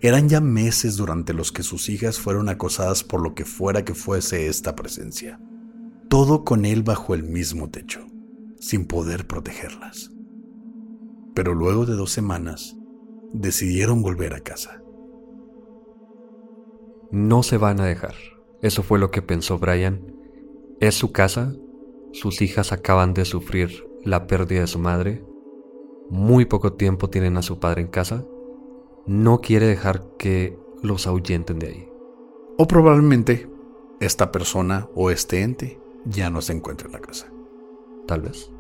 Eran 0.01 0.29
ya 0.29 0.41
meses 0.41 0.97
durante 0.97 1.33
los 1.33 1.51
que 1.51 1.63
sus 1.63 1.89
hijas 1.89 2.19
fueron 2.19 2.49
acosadas 2.49 3.03
por 3.03 3.21
lo 3.21 3.35
que 3.35 3.45
fuera 3.45 3.85
que 3.85 3.95
fuese 3.95 4.47
esta 4.47 4.77
presencia. 4.77 5.41
Todo 6.09 6.45
con 6.45 6.65
él 6.65 6.83
bajo 6.83 7.15
el 7.15 7.25
mismo 7.25 7.69
techo, 7.71 8.07
sin 8.61 8.87
poder 8.87 9.27
protegerlas. 9.27 10.11
Pero 11.35 11.55
luego 11.55 11.85
de 11.85 11.95
dos 11.95 12.13
semanas, 12.13 12.77
decidieron 13.33 14.03
volver 14.03 14.35
a 14.35 14.41
casa. 14.41 14.83
No 17.11 17.43
se 17.43 17.59
van 17.59 17.81
a 17.81 17.85
dejar. 17.85 18.15
Eso 18.63 18.83
fue 18.83 18.99
lo 18.99 19.11
que 19.11 19.23
pensó 19.23 19.59
Brian. 19.59 20.15
Es 20.81 20.95
su 20.95 21.13
casa, 21.13 21.55
sus 22.13 22.41
hijas 22.41 22.73
acaban 22.73 23.15
de 23.15 23.25
sufrir 23.25 23.85
la 24.05 24.27
pérdida 24.27 24.61
de 24.61 24.67
su 24.67 24.79
madre 24.79 25.25
muy 26.11 26.47
poco 26.47 26.73
tiempo 26.73 27.11
tienen 27.11 27.37
a 27.37 27.43
su 27.43 27.59
padre 27.59 27.83
en 27.83 27.89
casa, 27.89 28.25
no 29.09 29.41
quiere 29.41 29.67
dejar 29.67 30.05
que 30.19 30.59
los 30.83 31.07
ahuyenten 31.07 31.59
de 31.59 31.67
ahí. 31.67 31.89
O 32.59 32.69
probablemente 32.69 33.49
esta 34.01 34.31
persona 34.31 34.89
o 34.95 35.11
este 35.11 35.41
ente 35.43 35.81
ya 36.05 36.29
no 36.29 36.43
se 36.43 36.53
encuentra 36.53 36.87
en 36.87 36.93
la 36.93 37.01
casa. 37.01 37.33
Tal 38.07 38.21
vez. 38.21 38.51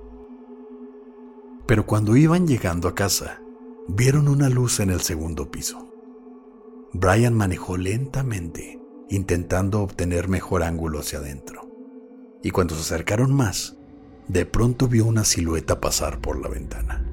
Pero 1.66 1.84
cuando 1.84 2.16
iban 2.16 2.46
llegando 2.46 2.88
a 2.88 2.94
casa, 2.94 3.42
vieron 3.88 4.26
una 4.26 4.48
luz 4.48 4.80
en 4.80 4.88
el 4.90 5.00
segundo 5.00 5.50
piso. 5.50 5.92
Brian 6.94 7.34
manejó 7.34 7.76
lentamente, 7.76 8.80
intentando 9.10 9.82
obtener 9.82 10.28
mejor 10.28 10.62
ángulo 10.62 11.00
hacia 11.00 11.18
adentro. 11.18 11.68
Y 12.42 12.52
cuando 12.52 12.74
se 12.74 12.80
acercaron 12.80 13.34
más, 13.34 13.76
de 14.28 14.46
pronto 14.46 14.88
vio 14.88 15.04
una 15.04 15.24
silueta 15.24 15.80
pasar 15.80 16.20
por 16.20 16.40
la 16.40 16.48
ventana. 16.48 17.04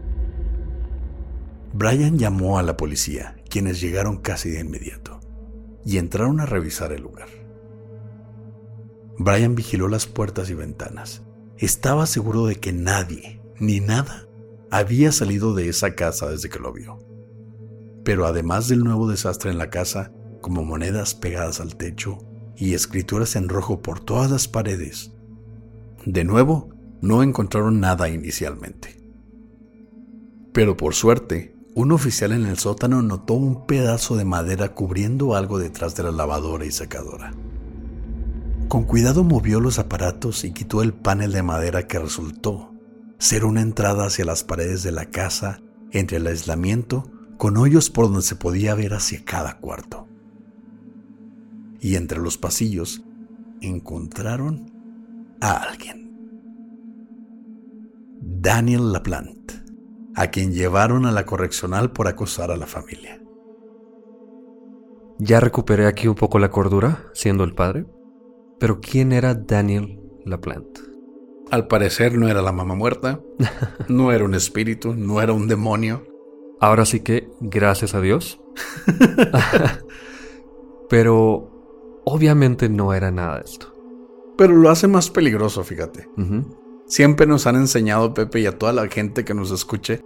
Brian 1.77 2.17
llamó 2.17 2.57
a 2.57 2.63
la 2.63 2.77
policía, 2.77 3.35
quienes 3.49 3.81
llegaron 3.81 4.19
casi 4.19 4.49
de 4.49 4.61
inmediato, 4.61 5.19
y 5.83 5.97
entraron 5.97 6.39
a 6.39 6.45
revisar 6.45 6.93
el 6.93 7.01
lugar. 7.01 7.27
Brian 9.19 9.55
vigiló 9.55 9.89
las 9.89 10.05
puertas 10.05 10.49
y 10.49 10.53
ventanas. 10.53 11.23
Estaba 11.57 12.05
seguro 12.05 12.45
de 12.45 12.55
que 12.55 12.71
nadie, 12.71 13.41
ni 13.59 13.81
nada, 13.81 14.25
había 14.71 15.11
salido 15.11 15.53
de 15.53 15.67
esa 15.67 15.95
casa 15.95 16.29
desde 16.29 16.47
que 16.47 16.59
lo 16.59 16.71
vio. 16.71 16.97
Pero 18.05 18.25
además 18.25 18.69
del 18.69 18.81
nuevo 18.81 19.09
desastre 19.09 19.51
en 19.51 19.57
la 19.57 19.69
casa, 19.69 20.13
como 20.39 20.63
monedas 20.63 21.13
pegadas 21.13 21.59
al 21.59 21.75
techo 21.75 22.19
y 22.55 22.73
escrituras 22.73 23.35
en 23.35 23.49
rojo 23.49 23.81
por 23.81 23.99
todas 23.99 24.31
las 24.31 24.47
paredes, 24.47 25.11
de 26.05 26.23
nuevo 26.23 26.69
no 27.01 27.21
encontraron 27.21 27.81
nada 27.81 28.07
inicialmente. 28.07 28.95
Pero 30.53 30.77
por 30.77 30.93
suerte, 30.93 31.54
un 31.75 31.91
oficial 31.91 32.31
en 32.31 32.45
el 32.45 32.57
sótano 32.57 33.01
notó 33.01 33.33
un 33.33 33.65
pedazo 33.65 34.15
de 34.15 34.23
madera 34.23 34.73
cubriendo 34.73 35.35
algo 35.35 35.59
detrás 35.59 35.93
de 35.93 36.03
la 36.03 36.11
lavadora 36.11 36.65
y 36.65 36.71
secadora. 36.71 37.33
Con 38.69 38.85
cuidado 38.85 39.25
movió 39.25 39.59
los 39.59 39.77
aparatos 39.77 40.45
y 40.45 40.53
quitó 40.53 40.81
el 40.81 40.93
panel 40.93 41.33
de 41.33 41.43
madera 41.43 41.85
que 41.85 41.99
resultó 41.99 42.73
ser 43.17 43.43
una 43.43 43.61
entrada 43.61 44.05
hacia 44.05 44.23
las 44.23 44.45
paredes 44.45 44.83
de 44.83 44.93
la 44.93 45.07
casa 45.07 45.61
entre 45.91 46.17
el 46.17 46.27
aislamiento 46.27 47.11
con 47.37 47.57
hoyos 47.57 47.89
por 47.89 48.05
donde 48.05 48.21
se 48.21 48.37
podía 48.37 48.73
ver 48.73 48.93
hacia 48.93 49.25
cada 49.25 49.57
cuarto. 49.57 50.07
Y 51.81 51.95
entre 51.95 52.19
los 52.19 52.37
pasillos 52.37 53.03
encontraron 53.59 54.71
a 55.41 55.57
alguien. 55.57 56.05
Daniel 58.21 58.93
LaPlante 58.93 59.64
a 60.15 60.27
quien 60.27 60.53
llevaron 60.53 61.05
a 61.05 61.11
la 61.11 61.25
correccional 61.25 61.91
por 61.91 62.07
acosar 62.07 62.51
a 62.51 62.57
la 62.57 62.67
familia. 62.67 63.21
Ya 65.19 65.39
recuperé 65.39 65.87
aquí 65.87 66.07
un 66.07 66.15
poco 66.15 66.39
la 66.39 66.51
cordura, 66.51 67.09
siendo 67.13 67.43
el 67.43 67.53
padre. 67.53 67.85
Pero 68.59 68.79
¿quién 68.79 69.11
era 69.11 69.33
Daniel 69.33 69.99
LaPlante? 70.25 70.81
Al 71.51 71.67
parecer 71.67 72.17
no 72.17 72.27
era 72.27 72.41
la 72.41 72.51
mamá 72.51 72.75
muerta, 72.75 73.21
no 73.87 74.11
era 74.11 74.25
un 74.25 74.33
espíritu, 74.33 74.93
no 74.93 75.21
era 75.21 75.33
un 75.33 75.47
demonio. 75.47 76.03
Ahora 76.59 76.85
sí 76.85 77.01
que, 77.01 77.29
gracias 77.39 77.93
a 77.93 78.01
Dios. 78.01 78.39
Pero 80.89 82.01
obviamente 82.05 82.69
no 82.69 82.93
era 82.93 83.11
nada 83.11 83.37
de 83.37 83.43
esto. 83.43 83.73
Pero 84.37 84.53
lo 84.53 84.69
hace 84.69 84.87
más 84.87 85.09
peligroso, 85.09 85.63
fíjate. 85.63 86.07
Siempre 86.87 87.25
nos 87.25 87.47
han 87.47 87.55
enseñado, 87.55 88.13
Pepe, 88.13 88.41
y 88.41 88.45
a 88.45 88.57
toda 88.57 88.71
la 88.71 88.87
gente 88.87 89.25
que 89.25 89.33
nos 89.33 89.51
escuche, 89.51 90.01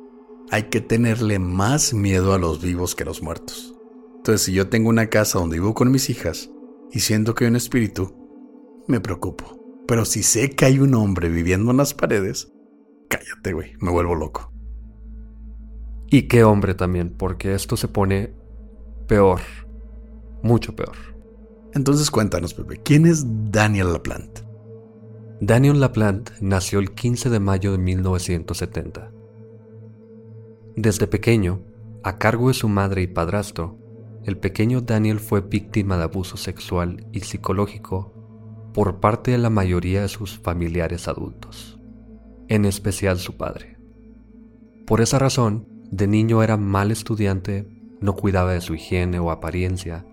hay 0.49 0.63
que 0.63 0.79
tenerle 0.79 1.37
más 1.37 1.93
miedo 1.93 2.33
a 2.33 2.39
los 2.39 2.61
vivos 2.61 2.95
que 2.95 3.03
a 3.03 3.05
los 3.05 3.21
muertos. 3.21 3.75
Entonces, 4.15 4.41
si 4.43 4.53
yo 4.53 4.69
tengo 4.69 4.89
una 4.89 5.07
casa 5.07 5.39
donde 5.39 5.57
vivo 5.57 5.73
con 5.73 5.91
mis 5.91 6.09
hijas 6.09 6.49
y 6.91 7.01
siento 7.01 7.35
que 7.35 7.43
hay 7.43 7.49
un 7.49 7.57
espíritu, 7.57 8.15
me 8.87 9.01
preocupo. 9.01 9.59
Pero 9.87 10.05
si 10.05 10.23
sé 10.23 10.51
que 10.51 10.65
hay 10.65 10.79
un 10.79 10.93
hombre 10.95 11.29
viviendo 11.29 11.71
en 11.71 11.77
las 11.77 11.93
paredes, 11.93 12.51
cállate, 13.09 13.53
güey, 13.53 13.73
me 13.79 13.91
vuelvo 13.91 14.15
loco. 14.15 14.53
Y 16.07 16.27
qué 16.27 16.43
hombre 16.43 16.73
también, 16.75 17.15
porque 17.17 17.53
esto 17.53 17.75
se 17.75 17.87
pone 17.87 18.33
peor, 19.07 19.41
mucho 20.41 20.75
peor. 20.75 20.95
Entonces 21.73 22.09
cuéntanos, 22.09 22.53
Pepe, 22.53 22.77
¿quién 22.83 23.05
es 23.05 23.25
Daniel 23.51 23.93
LaPlante? 23.93 24.48
Daniel 25.41 25.79
LaPlante 25.79 26.33
nació 26.41 26.79
el 26.79 26.91
15 26.91 27.29
de 27.29 27.39
mayo 27.39 27.71
de 27.71 27.77
1970. 27.77 29.09
Desde 30.75 31.07
pequeño, 31.07 31.61
a 32.03 32.17
cargo 32.17 32.49
de 32.49 32.53
su 32.53 32.67
madre 32.67 33.03
y 33.03 33.07
padrastro, 33.07 33.77
el 34.25 34.37
pequeño 34.37 34.81
Daniel 34.81 35.21
fue 35.21 35.39
víctima 35.39 35.97
de 35.97 36.03
abuso 36.03 36.35
sexual 36.35 37.07
y 37.13 37.21
psicológico 37.21 38.13
por 38.73 38.99
parte 38.99 39.31
de 39.31 39.37
la 39.37 39.49
mayoría 39.49 40.01
de 40.01 40.09
sus 40.09 40.37
familiares 40.39 41.07
adultos, 41.07 41.79
en 42.49 42.65
especial 42.65 43.17
su 43.17 43.37
padre. 43.37 43.77
Por 44.85 44.99
esa 44.99 45.19
razón, 45.19 45.69
de 45.89 46.07
niño 46.07 46.43
era 46.43 46.57
mal 46.57 46.91
estudiante, 46.91 47.65
no 48.01 48.13
cuidaba 48.17 48.51
de 48.51 48.61
su 48.61 48.75
higiene 48.75 49.19
o 49.19 49.31
apariencia, 49.31 50.05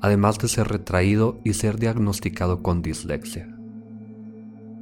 además 0.00 0.38
de 0.38 0.46
ser 0.46 0.68
retraído 0.68 1.40
y 1.42 1.54
ser 1.54 1.80
diagnosticado 1.80 2.62
con 2.62 2.80
dislexia, 2.80 3.58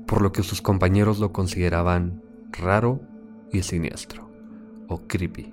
por 0.06 0.22
lo 0.22 0.32
que 0.32 0.42
sus 0.42 0.62
compañeros 0.62 1.18
lo 1.18 1.32
consideraban 1.32 2.22
raro 2.52 3.00
y 3.52 3.62
siniestro, 3.62 4.30
o 4.88 5.06
creepy. 5.06 5.52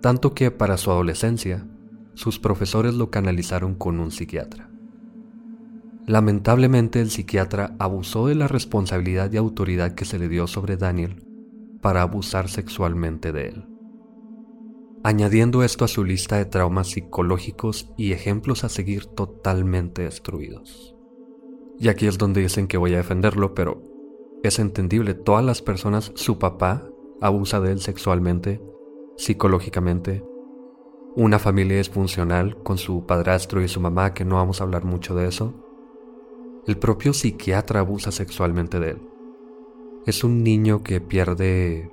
Tanto 0.00 0.34
que 0.34 0.50
para 0.50 0.76
su 0.76 0.90
adolescencia, 0.90 1.66
sus 2.14 2.38
profesores 2.38 2.94
lo 2.94 3.10
canalizaron 3.10 3.74
con 3.74 4.00
un 4.00 4.10
psiquiatra. 4.10 4.68
Lamentablemente 6.06 7.00
el 7.00 7.10
psiquiatra 7.10 7.76
abusó 7.78 8.26
de 8.26 8.34
la 8.34 8.48
responsabilidad 8.48 9.32
y 9.32 9.36
autoridad 9.36 9.94
que 9.94 10.04
se 10.04 10.18
le 10.18 10.28
dio 10.28 10.46
sobre 10.48 10.76
Daniel 10.76 11.24
para 11.80 12.02
abusar 12.02 12.48
sexualmente 12.48 13.32
de 13.32 13.48
él. 13.48 13.66
Añadiendo 15.04 15.62
esto 15.62 15.84
a 15.84 15.88
su 15.88 16.04
lista 16.04 16.36
de 16.36 16.44
traumas 16.44 16.90
psicológicos 16.90 17.90
y 17.96 18.12
ejemplos 18.12 18.62
a 18.64 18.68
seguir 18.68 19.06
totalmente 19.06 20.02
destruidos. 20.02 20.91
Y 21.82 21.88
aquí 21.88 22.06
es 22.06 22.16
donde 22.16 22.40
dicen 22.40 22.68
que 22.68 22.76
voy 22.76 22.94
a 22.94 22.98
defenderlo, 22.98 23.56
pero 23.56 23.82
es 24.44 24.60
entendible, 24.60 25.14
todas 25.14 25.44
las 25.44 25.62
personas, 25.62 26.12
su 26.14 26.38
papá 26.38 26.88
abusa 27.20 27.58
de 27.58 27.72
él 27.72 27.80
sexualmente, 27.80 28.62
psicológicamente, 29.16 30.24
una 31.16 31.40
familia 31.40 31.78
disfuncional 31.78 32.56
con 32.62 32.78
su 32.78 33.04
padrastro 33.04 33.62
y 33.62 33.66
su 33.66 33.80
mamá, 33.80 34.14
que 34.14 34.24
no 34.24 34.36
vamos 34.36 34.60
a 34.60 34.64
hablar 34.64 34.84
mucho 34.84 35.16
de 35.16 35.26
eso. 35.26 35.54
El 36.68 36.78
propio 36.78 37.12
psiquiatra 37.12 37.80
abusa 37.80 38.12
sexualmente 38.12 38.78
de 38.78 38.90
él. 38.90 39.02
Es 40.06 40.22
un 40.22 40.44
niño 40.44 40.84
que 40.84 41.00
pierde 41.00 41.90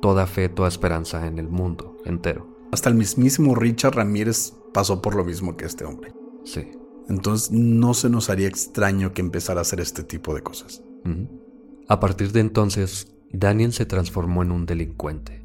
toda 0.00 0.28
fe, 0.28 0.48
toda 0.48 0.68
esperanza 0.68 1.26
en 1.26 1.40
el 1.40 1.48
mundo 1.48 1.96
entero. 2.04 2.46
Hasta 2.70 2.88
el 2.88 2.94
mismísimo 2.94 3.56
Richard 3.56 3.96
Ramírez 3.96 4.54
pasó 4.72 5.02
por 5.02 5.16
lo 5.16 5.24
mismo 5.24 5.56
que 5.56 5.64
este 5.64 5.84
hombre. 5.84 6.12
Sí. 6.44 6.70
Entonces 7.08 7.50
no 7.50 7.94
se 7.94 8.08
nos 8.08 8.30
haría 8.30 8.48
extraño 8.48 9.12
que 9.12 9.20
empezara 9.20 9.60
a 9.60 9.62
hacer 9.62 9.80
este 9.80 10.02
tipo 10.02 10.34
de 10.34 10.42
cosas. 10.42 10.82
A 11.88 12.00
partir 12.00 12.32
de 12.32 12.40
entonces, 12.40 13.14
Daniel 13.32 13.72
se 13.72 13.84
transformó 13.84 14.42
en 14.42 14.52
un 14.52 14.64
delincuente. 14.64 15.44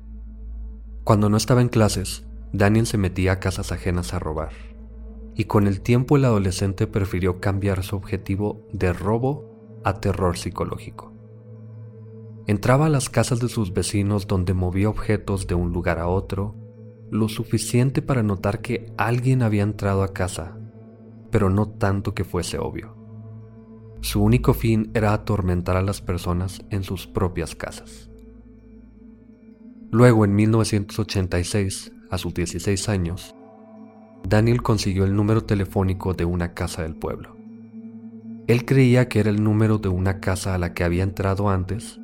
Cuando 1.04 1.30
no 1.30 1.38
estaba 1.38 1.62
en 1.62 1.70
clases, 1.70 2.26
Daniel 2.54 2.88
se 2.88 2.98
metía 2.98 3.34
a 3.34 3.40
casas 3.40 3.72
ajenas 3.72 4.14
a 4.14 4.20
robar, 4.20 4.52
y 5.36 5.46
con 5.46 5.68
el 5.68 5.82
tiempo 5.82 6.18
el 6.18 6.26
adolescente 6.26 6.88
prefirió 6.88 7.40
cambiar 7.40 7.84
su 7.84 7.96
objetivo 7.96 8.68
de 8.72 8.94
robo 8.94 9.82
a 9.84 10.00
terror 10.00 10.38
psicológico. 10.38 11.14
Entraba 12.48 12.88
a 12.88 12.90
las 12.90 13.10
casas 13.10 13.40
de 13.40 13.50
sus 13.50 13.74
vecinos 13.74 14.28
donde 14.28 14.54
movía 14.54 14.90
objetos 14.90 15.46
de 15.48 15.56
un 15.56 15.72
lugar 15.72 16.00
a 16.00 16.08
otro, 16.08 16.56
lo 17.12 17.28
suficiente 17.28 18.02
para 18.02 18.24
notar 18.24 18.62
que 18.62 18.92
alguien 18.98 19.42
había 19.42 19.64
entrado 19.64 20.04
a 20.04 20.14
casa, 20.14 20.59
pero 21.32 21.50
no 21.50 21.70
tanto 21.70 22.14
que 22.14 22.24
fuese 22.24 22.58
obvio. 22.58 22.96
Su 24.02 24.24
único 24.24 24.54
fin 24.54 24.92
era 24.94 25.14
atormentar 25.14 25.76
a 25.76 25.82
las 25.82 26.02
personas 26.02 26.62
en 26.70 26.84
sus 26.84 27.08
propias 27.08 27.56
casas. 27.56 28.10
Luego, 29.92 30.24
en 30.24 30.36
1986, 30.36 31.92
a 32.10 32.18
sus 32.18 32.34
16 32.34 32.90
años, 32.90 33.36
Daniel 34.28 34.62
consiguió 34.62 35.06
el 35.06 35.16
número 35.16 35.44
telefónico 35.44 36.14
de 36.14 36.26
una 36.26 36.54
casa 36.54 36.84
del 36.84 36.96
pueblo. 36.96 37.36
Él 38.48 38.66
creía 38.66 39.10
que 39.10 39.20
era 39.20 39.30
el 39.30 39.44
número 39.44 39.78
de 39.78 39.90
una 39.90 40.20
casa 40.20 40.56
a 40.56 40.58
la 40.58 40.74
que 40.74 40.84
había 40.84 41.04
entrado 41.04 41.50
antes, 41.50 42.00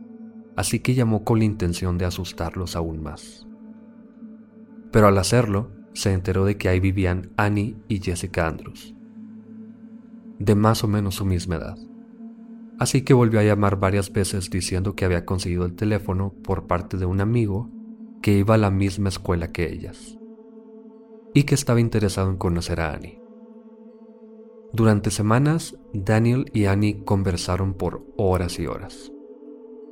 así 0.56 0.80
que 0.80 0.94
llamó 0.94 1.24
con 1.24 1.40
la 1.40 1.46
intención 1.46 1.98
de 1.98 2.06
asustarlos 2.06 2.76
aún 2.76 3.02
más. 3.02 3.48
Pero 4.92 5.08
al 5.08 5.18
hacerlo, 5.18 5.72
se 5.94 6.14
enteró 6.14 6.46
de 6.46 6.58
que 6.58 6.70
ahí 6.70 6.80
vivían 6.80 7.32
Annie 7.38 7.78
y 7.88 8.00
Jessica 8.00 8.48
Andrews, 8.48 8.96
de 10.40 10.56
más 10.56 10.84
o 10.84 10.88
menos 10.88 11.16
su 11.16 11.26
misma 11.26 11.56
edad. 11.56 11.78
Así 12.78 13.04
que 13.04 13.14
volvió 13.14 13.40
a 13.40 13.44
llamar 13.44 13.80
varias 13.80 14.12
veces 14.12 14.50
diciendo 14.50 14.96
que 14.96 15.06
había 15.06 15.26
conseguido 15.26 15.66
el 15.66 15.76
teléfono 15.76 16.34
por 16.44 16.68
parte 16.68 16.98
de 16.98 17.06
un 17.06 17.22
amigo 17.22 17.70
que 18.22 18.34
iba 18.34 18.56
a 18.56 18.60
la 18.60 18.72
misma 18.72 19.10
escuela 19.10 19.52
que 19.52 19.72
ellas 19.72 20.18
y 21.34 21.44
que 21.44 21.56
estaba 21.56 21.80
interesado 21.80 22.30
en 22.30 22.38
conocer 22.38 22.80
a 22.82 22.94
Annie. 22.94 23.22
Durante 24.74 25.12
semanas, 25.12 25.78
Daniel 25.94 26.50
y 26.54 26.66
Annie 26.66 27.04
conversaron 27.06 27.76
por 27.76 28.06
horas 28.18 28.60
y 28.60 28.68
horas, 28.68 29.12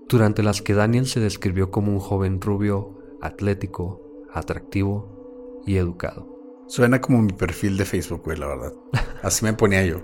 durante 0.10 0.43
las 0.43 0.62
que 0.62 0.73
Daniel 0.73 1.06
se 1.06 1.19
describió 1.19 1.71
como 1.71 1.91
un 1.91 1.99
joven 1.99 2.41
rubio, 2.41 2.97
atlético, 3.21 4.25
atractivo 4.34 5.62
y 5.65 5.77
educado. 5.77 6.34
Suena 6.67 7.01
como 7.01 7.21
mi 7.21 7.34
perfil 7.34 7.77
de 7.77 7.86
Facebook, 7.86 8.27
la 8.38 8.47
verdad. 8.47 8.73
Así 9.21 9.45
me 9.45 9.53
ponía 9.53 9.86
yo. 9.86 10.01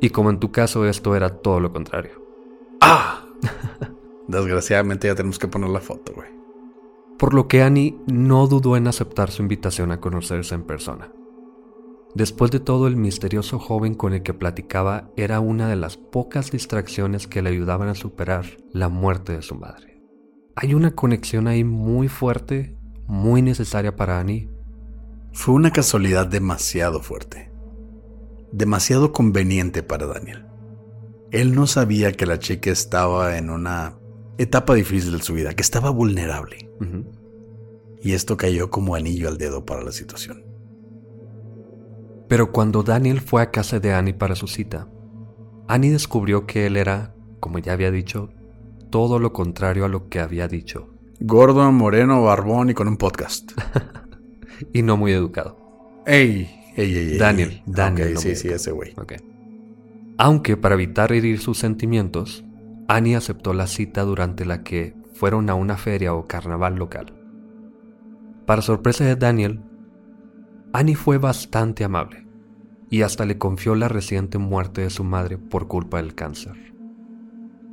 Y 0.00 0.10
como 0.10 0.30
en 0.30 0.38
tu 0.38 0.52
caso 0.52 0.86
esto 0.86 1.14
era 1.16 1.30
todo 1.38 1.60
lo 1.60 1.72
contrario. 1.72 2.22
¡Ah! 2.80 3.24
Desgraciadamente 4.28 5.08
ya 5.08 5.14
tenemos 5.14 5.38
que 5.38 5.48
poner 5.48 5.70
la 5.70 5.80
foto, 5.80 6.12
güey 6.14 6.38
por 7.18 7.34
lo 7.34 7.48
que 7.48 7.62
Annie 7.62 7.98
no 8.06 8.46
dudó 8.46 8.76
en 8.76 8.86
aceptar 8.86 9.30
su 9.30 9.42
invitación 9.42 9.90
a 9.90 10.00
conocerse 10.00 10.54
en 10.54 10.62
persona. 10.62 11.12
Después 12.14 12.50
de 12.50 12.60
todo, 12.60 12.86
el 12.86 12.96
misterioso 12.96 13.58
joven 13.58 13.94
con 13.94 14.14
el 14.14 14.22
que 14.22 14.32
platicaba 14.32 15.10
era 15.16 15.40
una 15.40 15.68
de 15.68 15.76
las 15.76 15.96
pocas 15.96 16.50
distracciones 16.50 17.26
que 17.26 17.42
le 17.42 17.50
ayudaban 17.50 17.88
a 17.88 17.94
superar 17.94 18.46
la 18.72 18.88
muerte 18.88 19.32
de 19.32 19.42
su 19.42 19.56
madre. 19.56 20.00
Hay 20.54 20.74
una 20.74 20.92
conexión 20.92 21.48
ahí 21.48 21.64
muy 21.64 22.08
fuerte, 22.08 22.76
muy 23.06 23.42
necesaria 23.42 23.94
para 23.94 24.20
Annie. 24.20 24.48
Fue 25.32 25.54
una 25.54 25.72
casualidad 25.72 26.26
demasiado 26.26 27.00
fuerte, 27.02 27.47
demasiado 28.52 29.12
conveniente 29.12 29.82
para 29.82 30.06
Daniel. 30.06 30.46
Él 31.30 31.54
no 31.54 31.66
sabía 31.66 32.12
que 32.12 32.26
la 32.26 32.38
chica 32.38 32.70
estaba 32.70 33.36
en 33.36 33.50
una 33.50 33.98
etapa 34.38 34.74
difícil 34.74 35.12
de 35.12 35.22
su 35.22 35.34
vida, 35.34 35.54
que 35.54 35.62
estaba 35.62 35.90
vulnerable. 35.90 36.70
Y 38.00 38.12
esto 38.12 38.36
cayó 38.36 38.70
como 38.70 38.94
anillo 38.94 39.28
al 39.28 39.36
dedo 39.36 39.64
para 39.64 39.82
la 39.82 39.92
situación. 39.92 40.44
Pero 42.28 42.52
cuando 42.52 42.82
Daniel 42.82 43.20
fue 43.20 43.42
a 43.42 43.50
casa 43.50 43.80
de 43.80 43.92
Annie 43.92 44.12
para 44.12 44.36
su 44.36 44.46
cita, 44.46 44.88
Annie 45.66 45.90
descubrió 45.90 46.46
que 46.46 46.66
él 46.66 46.76
era, 46.76 47.14
como 47.40 47.58
ya 47.58 47.72
había 47.72 47.90
dicho, 47.90 48.30
todo 48.90 49.18
lo 49.18 49.32
contrario 49.32 49.84
a 49.84 49.88
lo 49.88 50.08
que 50.08 50.20
había 50.20 50.48
dicho. 50.48 50.88
Gordo, 51.20 51.70
moreno, 51.72 52.22
barbón 52.22 52.70
y 52.70 52.74
con 52.74 52.88
un 52.88 52.96
podcast. 52.96 53.52
y 54.72 54.82
no 54.82 54.96
muy 54.96 55.12
educado. 55.12 55.58
Ey, 56.06 56.57
ey, 56.82 56.96
ey. 57.12 57.18
Daniel, 57.18 57.62
Daniel. 57.66 58.18
sí, 58.18 58.34
sí, 58.36 58.48
ese 58.48 58.70
güey. 58.70 58.94
Aunque 60.16 60.56
para 60.56 60.74
evitar 60.74 61.12
herir 61.12 61.38
sus 61.40 61.58
sentimientos, 61.58 62.44
Annie 62.88 63.16
aceptó 63.16 63.52
la 63.52 63.66
cita 63.66 64.02
durante 64.02 64.44
la 64.44 64.62
que 64.62 64.94
fueron 65.12 65.50
a 65.50 65.54
una 65.54 65.76
feria 65.76 66.14
o 66.14 66.26
carnaval 66.26 66.76
local. 66.76 67.12
Para 68.46 68.62
sorpresa 68.62 69.04
de 69.04 69.16
Daniel, 69.16 69.60
Annie 70.72 70.94
fue 70.94 71.18
bastante 71.18 71.84
amable 71.84 72.26
y 72.90 73.02
hasta 73.02 73.26
le 73.26 73.38
confió 73.38 73.74
la 73.74 73.88
reciente 73.88 74.38
muerte 74.38 74.80
de 74.80 74.90
su 74.90 75.04
madre 75.04 75.38
por 75.38 75.68
culpa 75.68 75.98
del 75.98 76.14
cáncer. 76.14 76.74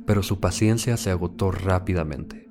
Pero 0.06 0.22
su 0.22 0.38
paciencia 0.38 0.96
se 0.96 1.10
agotó 1.10 1.50
rápidamente 1.50 2.48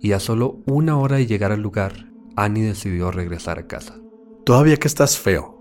y 0.00 0.12
a 0.12 0.20
solo 0.20 0.60
una 0.66 0.98
hora 0.98 1.16
de 1.16 1.26
llegar 1.26 1.52
al 1.52 1.62
lugar, 1.62 2.10
Annie 2.34 2.64
decidió 2.64 3.10
regresar 3.12 3.58
a 3.58 3.66
casa. 3.66 3.94
Todavía 4.44 4.76
que 4.76 4.88
estás 4.88 5.16
feo 5.16 5.51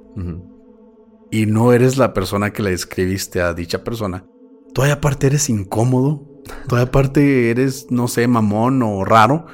y 1.31 1.45
no 1.45 1.73
eres 1.73 1.97
la 1.97 2.13
persona 2.13 2.51
que 2.51 2.63
le 2.63 2.73
escribiste 2.73 3.41
a 3.41 3.53
dicha 3.53 3.83
persona, 3.83 4.25
todavía 4.73 4.95
aparte 4.95 5.27
eres 5.27 5.49
incómodo 5.49 6.31
Toda 6.67 6.85
parte 6.89 7.51
eres, 7.51 7.87
no 7.89 8.07
sé, 8.07 8.27
mamón 8.27 8.81
o 8.83 9.03
raro. 9.05 9.45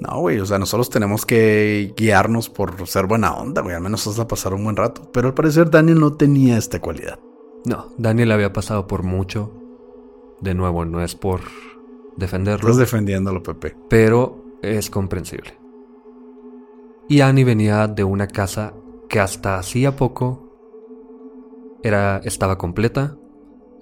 No, 0.00 0.20
güey, 0.20 0.40
o 0.40 0.46
sea, 0.46 0.58
nosotros 0.58 0.90
tenemos 0.90 1.24
que 1.24 1.94
guiarnos 1.96 2.48
por 2.50 2.86
ser 2.86 3.06
buena 3.06 3.34
onda, 3.34 3.62
güey. 3.62 3.74
Al 3.74 3.82
menos 3.82 4.06
vas 4.06 4.18
a 4.18 4.28
pasar 4.28 4.54
un 4.54 4.64
buen 4.64 4.76
rato. 4.76 5.10
Pero 5.12 5.28
al 5.28 5.34
parecer 5.34 5.70
Daniel 5.70 6.00
no 6.00 6.14
tenía 6.14 6.58
esta 6.58 6.80
cualidad. 6.80 7.18
No, 7.64 7.94
Daniel 7.96 8.32
había 8.32 8.52
pasado 8.52 8.86
por 8.86 9.02
mucho. 9.02 9.52
De 10.40 10.54
nuevo, 10.54 10.84
no 10.84 11.02
es 11.02 11.14
por 11.14 11.40
defenderlo. 12.16 12.68
Estás 12.68 12.78
defendiéndolo, 12.78 13.42
Pepe. 13.42 13.76
Pero 13.88 14.58
es 14.62 14.90
comprensible. 14.90 15.58
Y 17.08 17.20
Annie 17.20 17.44
venía 17.44 17.86
de 17.86 18.04
una 18.04 18.26
casa 18.26 18.74
que 19.14 19.20
hasta 19.20 19.60
hacía 19.60 19.94
poco 19.94 21.78
era, 21.84 22.20
estaba 22.24 22.58
completa, 22.58 23.16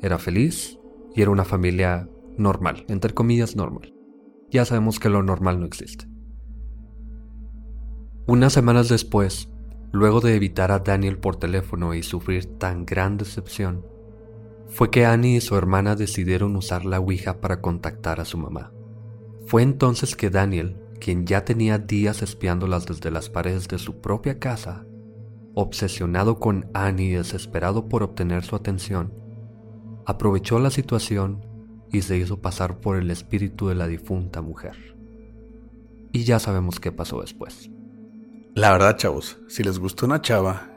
era 0.02 0.18
feliz 0.18 0.78
y 1.14 1.22
era 1.22 1.30
una 1.30 1.46
familia 1.46 2.06
normal, 2.36 2.84
entre 2.88 3.14
comillas 3.14 3.56
normal. 3.56 3.94
Ya 4.50 4.66
sabemos 4.66 5.00
que 5.00 5.08
lo 5.08 5.22
normal 5.22 5.58
no 5.58 5.64
existe. 5.64 6.06
Unas 8.26 8.52
semanas 8.52 8.90
después, 8.90 9.48
luego 9.90 10.20
de 10.20 10.36
evitar 10.36 10.70
a 10.70 10.80
Daniel 10.80 11.16
por 11.16 11.36
teléfono 11.36 11.94
y 11.94 12.02
sufrir 12.02 12.58
tan 12.58 12.84
gran 12.84 13.16
decepción, 13.16 13.86
fue 14.68 14.90
que 14.90 15.06
Annie 15.06 15.36
y 15.36 15.40
su 15.40 15.56
hermana 15.56 15.96
decidieron 15.96 16.56
usar 16.56 16.84
la 16.84 17.00
Ouija 17.00 17.40
para 17.40 17.62
contactar 17.62 18.20
a 18.20 18.26
su 18.26 18.36
mamá. 18.36 18.70
Fue 19.46 19.62
entonces 19.62 20.14
que 20.14 20.28
Daniel, 20.28 20.76
quien 21.00 21.24
ya 21.24 21.46
tenía 21.46 21.78
días 21.78 22.20
espiándolas 22.20 22.84
desde 22.84 23.10
las 23.10 23.30
paredes 23.30 23.66
de 23.68 23.78
su 23.78 24.02
propia 24.02 24.38
casa, 24.38 24.84
obsesionado 25.54 26.38
con 26.38 26.70
Annie 26.74 27.10
y 27.10 27.12
desesperado 27.12 27.88
por 27.88 28.02
obtener 28.02 28.44
su 28.44 28.56
atención, 28.56 29.12
aprovechó 30.06 30.58
la 30.58 30.70
situación 30.70 31.44
y 31.90 32.02
se 32.02 32.16
hizo 32.16 32.40
pasar 32.40 32.78
por 32.78 32.96
el 32.96 33.10
espíritu 33.10 33.68
de 33.68 33.74
la 33.74 33.86
difunta 33.86 34.40
mujer. 34.40 34.96
Y 36.12 36.24
ya 36.24 36.38
sabemos 36.38 36.80
qué 36.80 36.92
pasó 36.92 37.20
después. 37.20 37.70
La 38.54 38.72
verdad, 38.72 38.96
chavos, 38.96 39.38
si 39.48 39.62
les 39.62 39.78
gustó 39.78 40.06
una 40.06 40.20
chava 40.20 40.70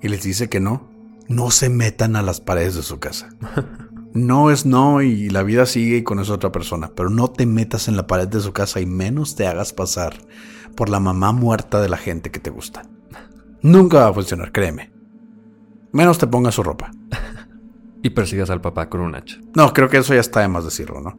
y 0.00 0.08
les 0.08 0.22
dice 0.22 0.48
que 0.48 0.60
no, 0.60 0.90
no 1.28 1.50
se 1.50 1.68
metan 1.68 2.16
a 2.16 2.22
las 2.22 2.40
paredes 2.40 2.74
de 2.74 2.82
su 2.82 2.98
casa. 2.98 3.30
No 4.14 4.50
es 4.50 4.66
no 4.66 5.00
y 5.00 5.30
la 5.30 5.42
vida 5.42 5.64
sigue 5.64 5.96
y 5.96 6.02
con 6.02 6.20
esa 6.20 6.34
otra 6.34 6.52
persona, 6.52 6.92
pero 6.94 7.08
no 7.08 7.28
te 7.28 7.46
metas 7.46 7.88
en 7.88 7.96
la 7.96 8.06
pared 8.06 8.28
de 8.28 8.40
su 8.40 8.52
casa 8.52 8.78
y 8.78 8.84
menos 8.84 9.36
te 9.36 9.46
hagas 9.46 9.72
pasar 9.72 10.12
por 10.76 10.90
la 10.90 11.00
mamá 11.00 11.32
muerta 11.32 11.80
de 11.80 11.88
la 11.88 11.96
gente 11.96 12.30
que 12.30 12.38
te 12.38 12.50
gusta. 12.50 12.82
Nunca 13.62 14.00
va 14.00 14.08
a 14.08 14.12
funcionar, 14.12 14.52
créeme. 14.52 14.92
Menos 15.92 16.18
te 16.18 16.26
pongas 16.26 16.54
su 16.54 16.62
ropa. 16.62 16.90
y 18.02 18.10
persigas 18.10 18.50
al 18.50 18.60
papá 18.60 18.88
con 18.88 19.00
un 19.00 19.14
hacha. 19.14 19.38
No, 19.54 19.72
creo 19.72 19.88
que 19.88 19.98
eso 19.98 20.14
ya 20.14 20.20
está 20.20 20.40
de 20.40 20.48
más 20.48 20.64
decirlo, 20.64 21.00
¿no? 21.00 21.18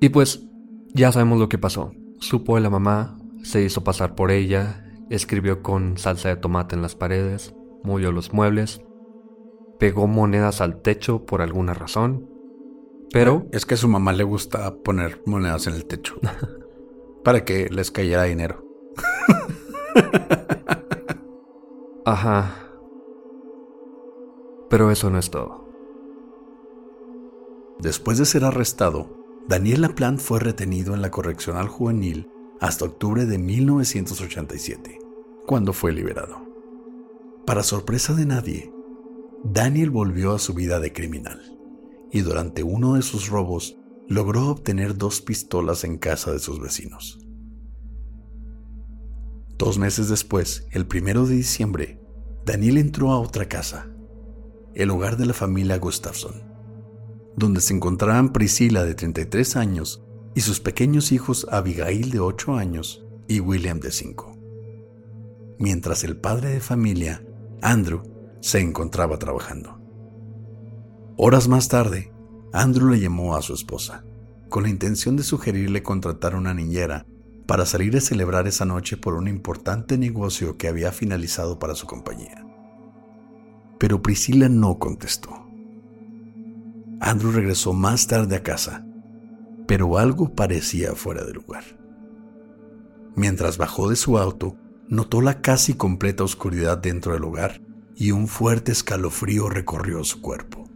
Y 0.00 0.10
pues, 0.10 0.46
ya 0.94 1.12
sabemos 1.12 1.38
lo 1.38 1.48
que 1.48 1.58
pasó. 1.58 1.92
Supo 2.18 2.54
de 2.54 2.60
la 2.60 2.70
mamá, 2.70 3.18
se 3.42 3.62
hizo 3.62 3.82
pasar 3.82 4.14
por 4.14 4.30
ella, 4.30 4.86
escribió 5.10 5.62
con 5.62 5.98
salsa 5.98 6.28
de 6.28 6.36
tomate 6.36 6.76
en 6.76 6.82
las 6.82 6.94
paredes, 6.94 7.54
movió 7.82 8.12
los 8.12 8.32
muebles, 8.32 8.82
pegó 9.78 10.06
monedas 10.06 10.60
al 10.60 10.80
techo 10.80 11.24
por 11.24 11.42
alguna 11.42 11.74
razón, 11.74 12.28
pero... 13.12 13.46
Es 13.52 13.66
que 13.66 13.74
a 13.74 13.78
su 13.78 13.88
mamá 13.88 14.12
le 14.12 14.22
gusta 14.22 14.74
poner 14.76 15.20
monedas 15.26 15.66
en 15.66 15.74
el 15.74 15.86
techo 15.86 16.14
para 17.24 17.44
que 17.44 17.68
les 17.68 17.90
cayera 17.90 18.24
dinero. 18.24 18.64
Ajá. 22.10 22.68
Pero 24.68 24.90
eso 24.90 25.10
no 25.10 25.18
es 25.20 25.30
todo. 25.30 25.68
Después 27.78 28.18
de 28.18 28.24
ser 28.24 28.44
arrestado, 28.44 29.16
Daniel 29.46 29.82
Laplant 29.82 30.18
fue 30.18 30.40
retenido 30.40 30.92
en 30.94 31.02
la 31.02 31.12
correccional 31.12 31.68
juvenil 31.68 32.28
hasta 32.58 32.84
octubre 32.84 33.26
de 33.26 33.38
1987, 33.38 34.98
cuando 35.46 35.72
fue 35.72 35.92
liberado. 35.92 36.48
Para 37.46 37.62
sorpresa 37.62 38.12
de 38.12 38.26
nadie, 38.26 38.74
Daniel 39.44 39.90
volvió 39.90 40.32
a 40.32 40.40
su 40.40 40.52
vida 40.52 40.80
de 40.80 40.92
criminal 40.92 41.40
y 42.10 42.22
durante 42.22 42.64
uno 42.64 42.94
de 42.94 43.02
sus 43.02 43.28
robos 43.28 43.76
logró 44.08 44.48
obtener 44.48 44.96
dos 44.96 45.20
pistolas 45.20 45.84
en 45.84 45.96
casa 45.96 46.32
de 46.32 46.40
sus 46.40 46.58
vecinos. 46.58 47.20
Dos 49.60 49.78
meses 49.78 50.08
después, 50.08 50.66
el 50.72 50.88
primero 50.88 51.26
de 51.26 51.36
diciembre, 51.36 51.99
Daniel 52.50 52.78
entró 52.78 53.12
a 53.12 53.20
otra 53.20 53.46
casa, 53.46 53.86
el 54.74 54.90
hogar 54.90 55.16
de 55.16 55.24
la 55.24 55.34
familia 55.34 55.78
Gustafson, 55.78 56.42
donde 57.36 57.60
se 57.60 57.72
encontraban 57.72 58.32
Priscila 58.32 58.82
de 58.82 58.96
33 58.96 59.54
años 59.54 60.02
y 60.34 60.40
sus 60.40 60.58
pequeños 60.58 61.12
hijos 61.12 61.46
Abigail 61.48 62.10
de 62.10 62.18
8 62.18 62.56
años 62.56 63.06
y 63.28 63.38
William 63.38 63.78
de 63.78 63.92
5. 63.92 64.36
Mientras 65.60 66.02
el 66.02 66.16
padre 66.16 66.48
de 66.48 66.58
familia, 66.58 67.24
Andrew, 67.62 68.02
se 68.40 68.58
encontraba 68.58 69.16
trabajando. 69.16 69.80
Horas 71.16 71.46
más 71.46 71.68
tarde, 71.68 72.12
Andrew 72.52 72.88
le 72.88 72.98
llamó 72.98 73.36
a 73.36 73.42
su 73.42 73.54
esposa, 73.54 74.04
con 74.48 74.64
la 74.64 74.70
intención 74.70 75.14
de 75.14 75.22
sugerirle 75.22 75.84
contratar 75.84 76.34
una 76.34 76.52
niñera 76.52 77.06
para 77.50 77.66
salir 77.66 77.96
a 77.96 78.00
celebrar 78.00 78.46
esa 78.46 78.64
noche 78.64 78.96
por 78.96 79.14
un 79.14 79.26
importante 79.26 79.98
negocio 79.98 80.56
que 80.56 80.68
había 80.68 80.92
finalizado 80.92 81.58
para 81.58 81.74
su 81.74 81.84
compañía. 81.84 82.46
Pero 83.76 84.00
Priscila 84.00 84.48
no 84.48 84.78
contestó. 84.78 85.48
Andrew 87.00 87.32
regresó 87.32 87.72
más 87.72 88.06
tarde 88.06 88.36
a 88.36 88.44
casa 88.44 88.86
pero 89.70 89.98
algo 89.98 90.34
parecía 90.34 90.96
fuera 90.96 91.22
de 91.22 91.32
lugar. 91.32 91.62
Mientras 93.14 93.56
bajó 93.56 93.88
de 93.88 93.94
su 93.94 94.18
auto, 94.18 94.56
notó 94.88 95.20
la 95.20 95.42
casi 95.42 95.74
completa 95.74 96.24
oscuridad 96.24 96.78
dentro 96.78 97.12
del 97.12 97.22
hogar 97.22 97.60
y 97.94 98.10
un 98.10 98.26
fuerte 98.26 98.72
escalofrío 98.72 99.48
recorrió 99.48 100.02
su 100.02 100.20
cuerpo. 100.20 100.68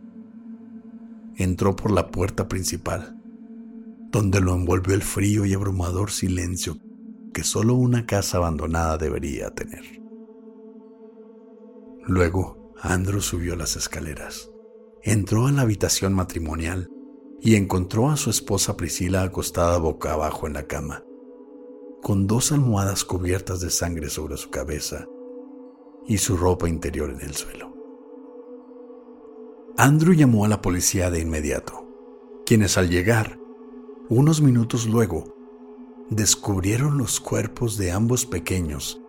Entró 1.34 1.74
por 1.74 1.90
la 1.90 2.12
puerta 2.12 2.46
principal, 2.46 3.20
donde 4.14 4.40
lo 4.40 4.54
envolvió 4.54 4.94
el 4.94 5.02
frío 5.02 5.44
y 5.44 5.54
abrumador 5.54 6.12
silencio 6.12 6.76
que 7.32 7.42
solo 7.42 7.74
una 7.74 8.06
casa 8.06 8.36
abandonada 8.36 8.96
debería 8.96 9.50
tener. 9.50 9.82
Luego, 12.06 12.72
Andrew 12.80 13.20
subió 13.20 13.56
las 13.56 13.74
escaleras, 13.74 14.52
entró 15.02 15.48
a 15.48 15.50
la 15.52 15.62
habitación 15.62 16.12
matrimonial 16.12 16.88
y 17.40 17.56
encontró 17.56 18.08
a 18.08 18.16
su 18.16 18.30
esposa 18.30 18.76
Priscila 18.76 19.24
acostada 19.24 19.78
boca 19.78 20.12
abajo 20.12 20.46
en 20.46 20.52
la 20.52 20.68
cama, 20.68 21.02
con 22.00 22.28
dos 22.28 22.52
almohadas 22.52 23.04
cubiertas 23.04 23.58
de 23.58 23.70
sangre 23.70 24.10
sobre 24.10 24.36
su 24.36 24.48
cabeza 24.48 25.08
y 26.06 26.18
su 26.18 26.36
ropa 26.36 26.68
interior 26.68 27.10
en 27.10 27.20
el 27.20 27.34
suelo. 27.34 27.74
Andrew 29.76 30.14
llamó 30.14 30.44
a 30.44 30.48
la 30.48 30.62
policía 30.62 31.10
de 31.10 31.18
inmediato, 31.18 31.88
quienes 32.46 32.78
al 32.78 32.88
llegar, 32.90 33.40
unos 34.08 34.40
minutos 34.40 34.86
luego, 34.86 35.36
descubrieron 36.10 36.98
los 36.98 37.20
cuerpos 37.20 37.78
de 37.78 37.90
ambos 37.90 38.26
pequeños 38.26 39.00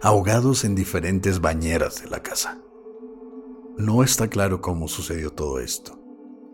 ahogados 0.00 0.64
en 0.64 0.74
diferentes 0.74 1.40
bañeras 1.40 2.02
de 2.02 2.10
la 2.10 2.22
casa. 2.22 2.60
No 3.78 4.02
está 4.02 4.28
claro 4.28 4.60
cómo 4.60 4.88
sucedió 4.88 5.30
todo 5.30 5.60
esto 5.60 6.02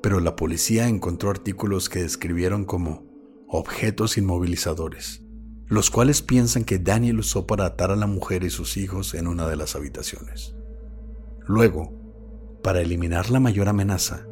pero 0.02 0.20
la 0.20 0.36
policía 0.36 0.88
encontró 0.88 1.30
artículos 1.30 1.88
que 1.88 2.02
describieron 2.02 2.64
como 2.64 3.06
objetos 3.48 4.16
inmovilizadores, 4.16 5.22
los 5.66 5.90
cuales 5.90 6.22
piensan 6.22 6.64
que 6.64 6.78
Daniel 6.78 7.18
usó 7.18 7.46
para 7.46 7.66
atar 7.66 7.90
a 7.90 7.96
la 7.96 8.06
mujer 8.06 8.44
y 8.44 8.50
sus 8.50 8.76
hijos 8.76 9.14
en 9.14 9.26
una 9.26 9.48
de 9.48 9.56
las 9.56 9.74
habitaciones. 9.74 10.54
Luego, 11.46 12.58
para 12.62 12.80
eliminar 12.80 13.30
la 13.30 13.40
mayor 13.40 13.68
amenaza, 13.68 14.26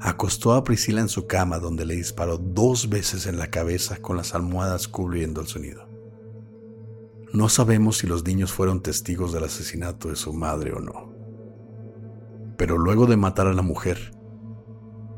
acostó 0.00 0.54
a 0.54 0.64
Priscila 0.64 1.00
en 1.00 1.08
su 1.08 1.26
cama 1.26 1.58
donde 1.58 1.84
le 1.84 1.96
disparó 1.96 2.38
dos 2.38 2.88
veces 2.88 3.26
en 3.26 3.38
la 3.38 3.50
cabeza 3.50 3.96
con 3.96 4.16
las 4.16 4.34
almohadas 4.34 4.88
cubriendo 4.88 5.40
el 5.40 5.46
sonido. 5.46 5.88
No 7.32 7.48
sabemos 7.48 7.98
si 7.98 8.06
los 8.06 8.24
niños 8.24 8.52
fueron 8.52 8.82
testigos 8.82 9.32
del 9.32 9.44
asesinato 9.44 10.08
de 10.08 10.16
su 10.16 10.32
madre 10.32 10.72
o 10.72 10.80
no. 10.80 11.12
Pero 12.56 12.78
luego 12.78 13.06
de 13.06 13.16
matar 13.16 13.46
a 13.46 13.52
la 13.52 13.62
mujer, 13.62 14.12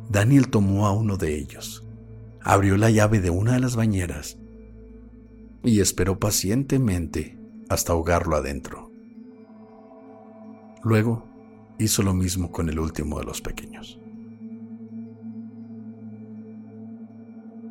Daniel 0.09 0.49
tomó 0.49 0.87
a 0.87 0.93
uno 0.93 1.17
de 1.17 1.37
ellos, 1.37 1.87
abrió 2.41 2.77
la 2.77 2.91
llave 2.91 3.21
de 3.21 3.31
una 3.31 3.53
de 3.53 3.61
las 3.61 3.77
bañeras 3.77 4.39
y 5.63 5.81
esperó 5.81 6.19
pacientemente 6.19 7.39
hasta 7.69 7.93
ahogarlo 7.93 8.37
adentro. 8.37 8.91
Luego 10.83 11.27
hizo 11.79 12.03
lo 12.03 12.15
mismo 12.15 12.51
con 12.51 12.69
el 12.69 12.79
último 12.79 13.19
de 13.19 13.27
los 13.27 13.41
pequeños. 13.41 14.01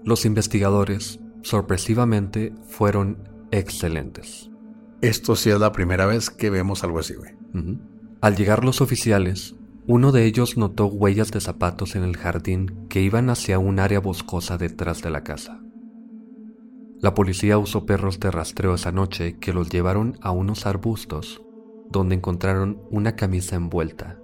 Los 0.08 0.24
investigadores, 0.24 1.20
sorpresivamente, 1.42 2.54
fueron 2.70 3.28
excelentes. 3.52 4.50
Esto 5.02 5.36
sí 5.36 5.50
es 5.50 5.60
la 5.60 5.74
primera 5.74 6.06
vez 6.06 6.30
que 6.30 6.50
vemos 6.50 6.86
algo 6.86 7.00
así, 7.00 7.16
güey. 7.16 7.34
Al 8.22 8.38
llegar 8.38 8.64
los 8.64 8.80
oficiales, 8.80 9.58
uno 9.86 10.14
de 10.14 10.24
ellos 10.24 10.56
notó 10.56 10.86
huellas 10.86 11.32
de 11.32 11.42
zapatos 11.42 11.98
en 11.98 12.04
el 12.04 12.16
jardín 12.16 12.88
que 12.88 13.02
iban 13.02 13.30
hacia 13.30 13.60
un 13.60 13.80
área 13.80 14.00
boscosa 14.00 14.58
detrás 14.58 15.02
de 15.02 15.10
la 15.10 15.26
casa. 15.26 15.60
La 17.02 17.14
policía 17.14 17.58
usó 17.58 17.86
perros 17.86 18.22
de 18.22 18.32
rastreo 18.32 18.76
esa 18.76 18.94
noche 18.94 19.38
que 19.40 19.52
los 19.52 19.68
llevaron 19.68 20.18
a 20.22 20.32
unos 20.32 20.66
arbustos, 20.66 21.42
donde 21.92 22.16
encontraron 22.16 22.82
una 22.90 23.18
camisa 23.18 23.58
envuelta, 23.58 24.22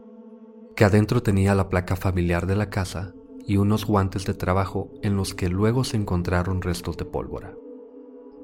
que 0.78 0.86
adentro 0.86 1.22
tenía 1.22 1.54
la 1.56 1.68
placa 1.68 1.98
familiar 1.98 2.48
de 2.48 2.56
la 2.56 2.70
casa 2.70 3.14
y 3.46 3.58
unos 3.58 3.86
guantes 3.86 4.26
de 4.26 4.34
trabajo 4.34 4.92
en 5.02 5.16
los 5.16 5.34
que 5.34 5.50
luego 5.50 5.84
se 5.84 5.98
encontraron 5.98 6.62
restos 6.62 6.98
de 6.98 7.06
pólvora. 7.06 7.56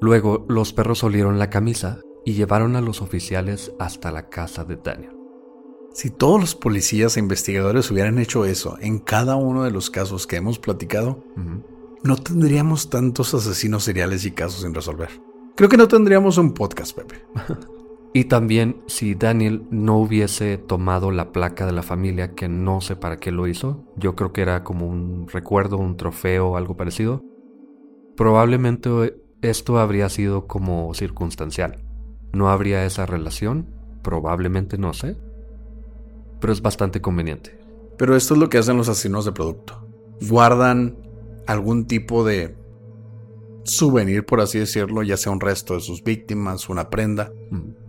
Luego 0.02 0.46
los 0.48 0.74
perros 0.74 1.04
olieron 1.04 1.40
la 1.40 1.50
camisa 1.50 2.02
y 2.26 2.34
llevaron 2.34 2.76
a 2.76 2.82
los 2.82 3.02
oficiales 3.02 3.72
hasta 3.80 4.12
la 4.12 4.30
casa 4.30 4.64
de 4.64 4.78
Daniel. 4.78 5.16
Si 5.94 6.10
todos 6.10 6.40
los 6.40 6.56
policías 6.56 7.18
e 7.18 7.20
investigadores 7.20 7.90
hubieran 7.92 8.20
hecho 8.20 8.46
eso 8.46 8.78
en 8.80 9.00
cada 9.00 9.36
uno 9.36 9.64
de 9.64 9.72
los 9.72 9.90
casos 9.90 10.28
que 10.28 10.38
hemos 10.38 10.60
platicado, 10.60 11.24
no 12.04 12.16
tendríamos 12.16 12.90
tantos 12.90 13.34
asesinos 13.34 13.84
seriales 13.84 14.26
y 14.26 14.32
casos 14.32 14.62
sin 14.62 14.74
resolver. 14.74 15.10
Creo 15.56 15.68
que 15.68 15.78
no 15.78 15.88
tendríamos 15.88 16.38
un 16.38 16.54
podcast, 16.54 16.96
Pepe. 16.96 17.26
y 18.14 18.26
también 18.26 18.82
si 18.88 19.14
Daniel 19.14 19.64
no 19.70 19.98
hubiese 19.98 20.58
tomado 20.58 21.12
la 21.12 21.32
placa 21.32 21.66
de 21.66 21.74
la 21.74 21.84
familia, 21.84 22.34
que 22.34 22.48
no 22.48 22.82
sé 22.82 22.96
para 22.96 23.18
qué 23.18 23.32
lo 23.32 23.48
hizo, 23.48 23.86
yo 23.98 24.16
creo 24.16 24.34
que 24.34 24.42
era 24.42 24.64
como 24.64 24.88
un 24.88 25.28
recuerdo, 25.28 25.78
un 25.78 25.96
trofeo, 25.96 26.58
algo 26.58 26.76
parecido, 26.76 27.22
probablemente 28.18 28.90
esto 29.42 29.78
habría 29.78 30.10
sido 30.10 30.48
como 30.48 30.94
circunstancial. 30.94 31.84
No 32.34 32.50
habría 32.50 32.86
esa 32.86 33.06
relación, 33.06 33.68
probablemente 34.02 34.78
no 34.78 34.94
sé, 34.94 35.16
pero 36.40 36.52
es 36.52 36.62
bastante 36.62 37.02
conveniente. 37.02 37.60
Pero 37.98 38.16
esto 38.16 38.34
es 38.34 38.40
lo 38.40 38.50
que 38.50 38.58
hacen 38.58 38.78
los 38.78 38.90
asesinos 38.90 39.26
de 39.26 39.34
producto. 39.34 39.88
Guardan 40.28 40.98
algún 41.48 41.86
tipo 41.86 42.24
de 42.24 42.56
souvenir, 43.64 44.26
por 44.26 44.42
así 44.42 44.60
decirlo, 44.60 45.04
ya 45.04 45.18
sea 45.18 45.32
un 45.32 45.40
resto 45.40 45.76
de 45.76 45.82
sus 45.82 46.04
víctimas, 46.04 46.70
una 46.70 46.90
prenda. 46.90 47.32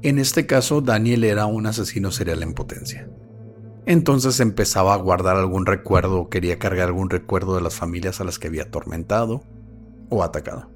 En 0.02 0.18
este 0.18 0.46
caso, 0.46 0.80
Daniel 0.80 1.24
era 1.24 1.46
un 1.46 1.66
asesino 1.66 2.10
serial 2.10 2.42
en 2.42 2.54
potencia. 2.54 3.08
Entonces 3.86 4.40
empezaba 4.40 4.94
a 4.94 4.98
guardar 4.98 5.36
algún 5.36 5.66
recuerdo, 5.66 6.28
quería 6.28 6.58
cargar 6.58 6.88
algún 6.88 7.10
recuerdo 7.10 7.56
de 7.56 7.62
las 7.62 7.74
familias 7.74 8.20
a 8.20 8.24
las 8.24 8.38
que 8.38 8.48
había 8.48 8.64
atormentado 8.64 9.42
o 10.10 10.22
atacado. 10.22 10.70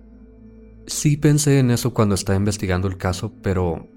Sí 0.87 1.17
pensé 1.17 1.59
en 1.59 1.71
eso 1.71 1.95
cuando 1.95 2.15
estaba 2.15 2.37
investigando 2.37 2.89
el 2.89 2.97
caso, 2.97 3.33
pero 3.43 3.89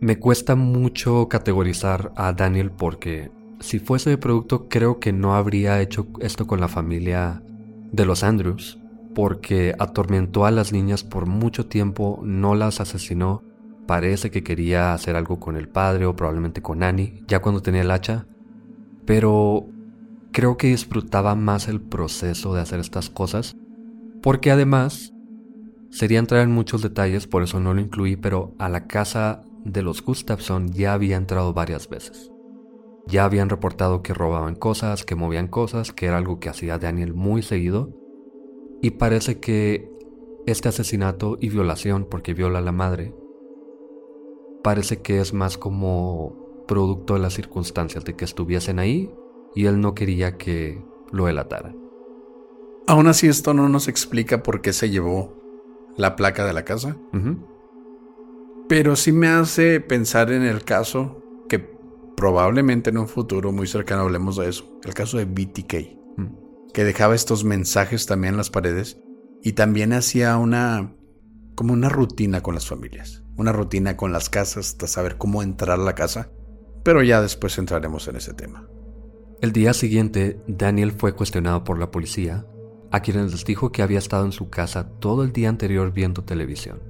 me 0.00 0.18
cuesta 0.18 0.54
mucho 0.56 1.28
categorizar 1.28 2.12
a 2.16 2.32
Daniel 2.32 2.70
porque 2.70 3.30
si 3.60 3.78
fuese 3.78 4.10
de 4.10 4.18
producto 4.18 4.68
creo 4.68 4.98
que 4.98 5.12
no 5.12 5.34
habría 5.34 5.80
hecho 5.80 6.06
esto 6.20 6.46
con 6.46 6.60
la 6.60 6.68
familia 6.68 7.42
de 7.92 8.04
los 8.04 8.22
Andrews, 8.22 8.78
porque 9.18 9.74
atormentó 9.80 10.46
a 10.46 10.52
las 10.52 10.72
niñas 10.72 11.02
por 11.02 11.26
mucho 11.26 11.66
tiempo, 11.66 12.20
no 12.22 12.54
las 12.54 12.80
asesinó, 12.80 13.42
parece 13.84 14.30
que 14.30 14.44
quería 14.44 14.92
hacer 14.92 15.16
algo 15.16 15.40
con 15.40 15.56
el 15.56 15.68
padre 15.68 16.06
o 16.06 16.14
probablemente 16.14 16.62
con 16.62 16.84
Annie, 16.84 17.24
ya 17.26 17.42
cuando 17.42 17.60
tenía 17.60 17.80
el 17.80 17.90
hacha, 17.90 18.26
pero 19.06 19.66
creo 20.30 20.56
que 20.56 20.68
disfrutaba 20.68 21.34
más 21.34 21.66
el 21.66 21.80
proceso 21.80 22.54
de 22.54 22.60
hacer 22.60 22.78
estas 22.78 23.10
cosas, 23.10 23.56
porque 24.22 24.52
además 24.52 25.12
sería 25.90 26.20
entrar 26.20 26.42
en 26.42 26.52
muchos 26.52 26.80
detalles, 26.80 27.26
por 27.26 27.42
eso 27.42 27.58
no 27.58 27.74
lo 27.74 27.80
incluí, 27.80 28.14
pero 28.14 28.54
a 28.60 28.68
la 28.68 28.86
casa 28.86 29.42
de 29.64 29.82
los 29.82 30.00
Gustafson 30.00 30.68
ya 30.68 30.92
había 30.92 31.16
entrado 31.16 31.52
varias 31.52 31.88
veces. 31.88 32.30
Ya 33.08 33.24
habían 33.24 33.48
reportado 33.48 34.00
que 34.00 34.14
robaban 34.14 34.54
cosas, 34.54 35.04
que 35.04 35.16
movían 35.16 35.48
cosas, 35.48 35.92
que 35.92 36.06
era 36.06 36.18
algo 36.18 36.38
que 36.38 36.50
hacía 36.50 36.78
Daniel 36.78 37.14
muy 37.14 37.42
seguido. 37.42 37.97
Y 38.80 38.90
parece 38.90 39.40
que 39.40 39.90
este 40.46 40.68
asesinato 40.68 41.36
y 41.40 41.48
violación, 41.48 42.06
porque 42.08 42.34
viola 42.34 42.58
a 42.58 42.62
la 42.62 42.72
madre, 42.72 43.14
parece 44.62 45.00
que 45.02 45.20
es 45.20 45.32
más 45.32 45.58
como 45.58 46.64
producto 46.66 47.14
de 47.14 47.20
las 47.20 47.34
circunstancias 47.34 48.04
de 48.04 48.14
que 48.14 48.24
estuviesen 48.24 48.78
ahí 48.78 49.10
y 49.54 49.66
él 49.66 49.80
no 49.80 49.94
quería 49.94 50.36
que 50.36 50.82
lo 51.10 51.26
delataran. 51.26 51.76
Aún 52.86 53.06
así 53.06 53.26
esto 53.26 53.54
no 53.54 53.68
nos 53.68 53.88
explica 53.88 54.42
por 54.42 54.60
qué 54.60 54.72
se 54.72 54.90
llevó 54.90 55.34
la 55.96 56.16
placa 56.16 56.46
de 56.46 56.52
la 56.52 56.64
casa. 56.64 56.96
Pero 58.68 58.96
sí 58.96 59.12
me 59.12 59.28
hace 59.28 59.80
pensar 59.80 60.30
en 60.30 60.42
el 60.42 60.64
caso 60.64 61.22
que 61.48 61.58
probablemente 61.58 62.90
en 62.90 62.98
un 62.98 63.08
futuro 63.08 63.52
muy 63.52 63.66
cercano 63.66 64.02
hablemos 64.02 64.36
de 64.36 64.48
eso. 64.48 64.78
El 64.84 64.94
caso 64.94 65.18
de 65.18 65.24
BTK. 65.24 65.97
Que 66.78 66.84
dejaba 66.84 67.16
estos 67.16 67.42
mensajes 67.42 68.06
también 68.06 68.34
en 68.34 68.38
las 68.38 68.50
paredes 68.50 69.00
y 69.42 69.54
también 69.54 69.92
hacía 69.92 70.36
una 70.36 70.94
como 71.56 71.72
una 71.72 71.88
rutina 71.88 72.40
con 72.40 72.54
las 72.54 72.68
familias, 72.68 73.24
una 73.36 73.50
rutina 73.50 73.96
con 73.96 74.12
las 74.12 74.30
casas 74.30 74.68
hasta 74.68 74.86
saber 74.86 75.16
cómo 75.18 75.42
entrar 75.42 75.80
a 75.80 75.82
la 75.82 75.96
casa, 75.96 76.30
pero 76.84 77.02
ya 77.02 77.20
después 77.20 77.58
entraremos 77.58 78.06
en 78.06 78.14
ese 78.14 78.32
tema. 78.32 78.68
El 79.40 79.50
día 79.50 79.74
siguiente, 79.74 80.40
Daniel 80.46 80.92
fue 80.92 81.16
cuestionado 81.16 81.64
por 81.64 81.80
la 81.80 81.90
policía, 81.90 82.46
a 82.92 83.02
quienes 83.02 83.32
les 83.32 83.44
dijo 83.44 83.72
que 83.72 83.82
había 83.82 83.98
estado 83.98 84.24
en 84.24 84.30
su 84.30 84.48
casa 84.48 84.88
todo 85.00 85.24
el 85.24 85.32
día 85.32 85.48
anterior 85.48 85.92
viendo 85.92 86.22
televisión. 86.22 86.80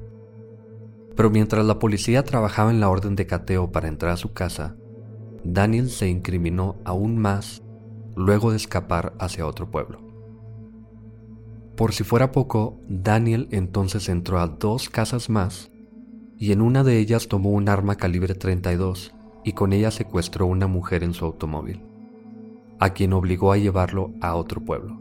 Pero 1.16 1.30
mientras 1.30 1.64
la 1.64 1.78
policía 1.78 2.24
trabajaba 2.24 2.70
en 2.70 2.80
la 2.80 2.90
orden 2.90 3.16
de 3.16 3.26
cateo 3.26 3.72
para 3.72 3.88
entrar 3.88 4.12
a 4.12 4.18
su 4.18 4.34
casa, 4.34 4.76
Daniel 5.44 5.88
se 5.88 6.08
incriminó 6.08 6.76
aún 6.84 7.16
más 7.16 7.62
luego 8.18 8.50
de 8.50 8.56
escapar 8.56 9.14
hacia 9.20 9.46
otro 9.46 9.70
pueblo. 9.70 10.00
Por 11.76 11.92
si 11.92 12.02
fuera 12.02 12.32
poco, 12.32 12.80
Daniel 12.88 13.46
entonces 13.52 14.08
entró 14.08 14.40
a 14.40 14.48
dos 14.48 14.88
casas 14.88 15.30
más 15.30 15.70
y 16.36 16.50
en 16.50 16.60
una 16.60 16.82
de 16.82 16.98
ellas 16.98 17.28
tomó 17.28 17.50
un 17.50 17.68
arma 17.68 17.94
calibre 17.94 18.34
32 18.34 19.14
y 19.44 19.52
con 19.52 19.72
ella 19.72 19.92
secuestró 19.92 20.46
una 20.46 20.66
mujer 20.66 21.04
en 21.04 21.14
su 21.14 21.24
automóvil, 21.24 21.84
a 22.80 22.90
quien 22.90 23.12
obligó 23.12 23.52
a 23.52 23.56
llevarlo 23.56 24.12
a 24.20 24.34
otro 24.34 24.64
pueblo, 24.64 25.00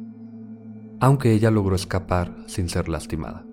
aunque 0.99 1.34
ella 1.34 1.49
logró 1.49 1.75
escapar 1.75 2.36
sin 2.45 2.69
ser 2.69 2.88
lastimada. 2.88 3.43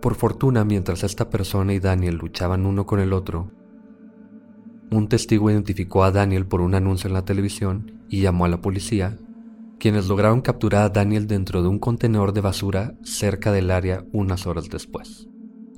Por 0.00 0.14
fortuna, 0.14 0.64
mientras 0.64 1.04
esta 1.04 1.28
persona 1.28 1.74
y 1.74 1.78
Daniel 1.78 2.16
luchaban 2.16 2.64
uno 2.64 2.86
con 2.86 3.00
el 3.00 3.12
otro, 3.12 3.50
un 4.90 5.08
testigo 5.08 5.50
identificó 5.50 6.04
a 6.04 6.10
Daniel 6.10 6.46
por 6.46 6.60
un 6.60 6.74
anuncio 6.74 7.08
en 7.08 7.14
la 7.14 7.24
televisión 7.24 8.00
y 8.08 8.22
llamó 8.22 8.44
a 8.44 8.48
la 8.48 8.60
policía, 8.60 9.18
quienes 9.78 10.08
lograron 10.08 10.40
capturar 10.40 10.82
a 10.84 10.88
Daniel 10.88 11.26
dentro 11.26 11.62
de 11.62 11.68
un 11.68 11.78
contenedor 11.78 12.32
de 12.32 12.40
basura 12.40 12.94
cerca 13.02 13.52
del 13.52 13.70
área 13.70 14.04
unas 14.12 14.46
horas 14.46 14.68
después. 14.68 15.28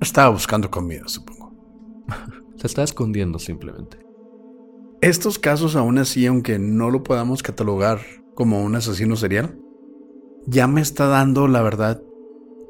Estaba 0.00 0.30
buscando 0.30 0.70
comida, 0.70 1.02
supongo. 1.06 1.52
Se 2.56 2.66
está 2.66 2.82
escondiendo 2.82 3.38
simplemente. 3.38 3.98
Estos 5.00 5.38
casos 5.38 5.76
aún 5.76 5.98
así, 5.98 6.26
aunque 6.26 6.58
no 6.58 6.90
lo 6.90 7.02
podamos 7.02 7.42
catalogar 7.42 8.00
como 8.34 8.62
un 8.62 8.76
asesino 8.76 9.16
serial, 9.16 9.58
ya 10.46 10.66
me 10.66 10.80
está 10.80 11.06
dando, 11.06 11.48
la 11.48 11.62
verdad, 11.62 12.02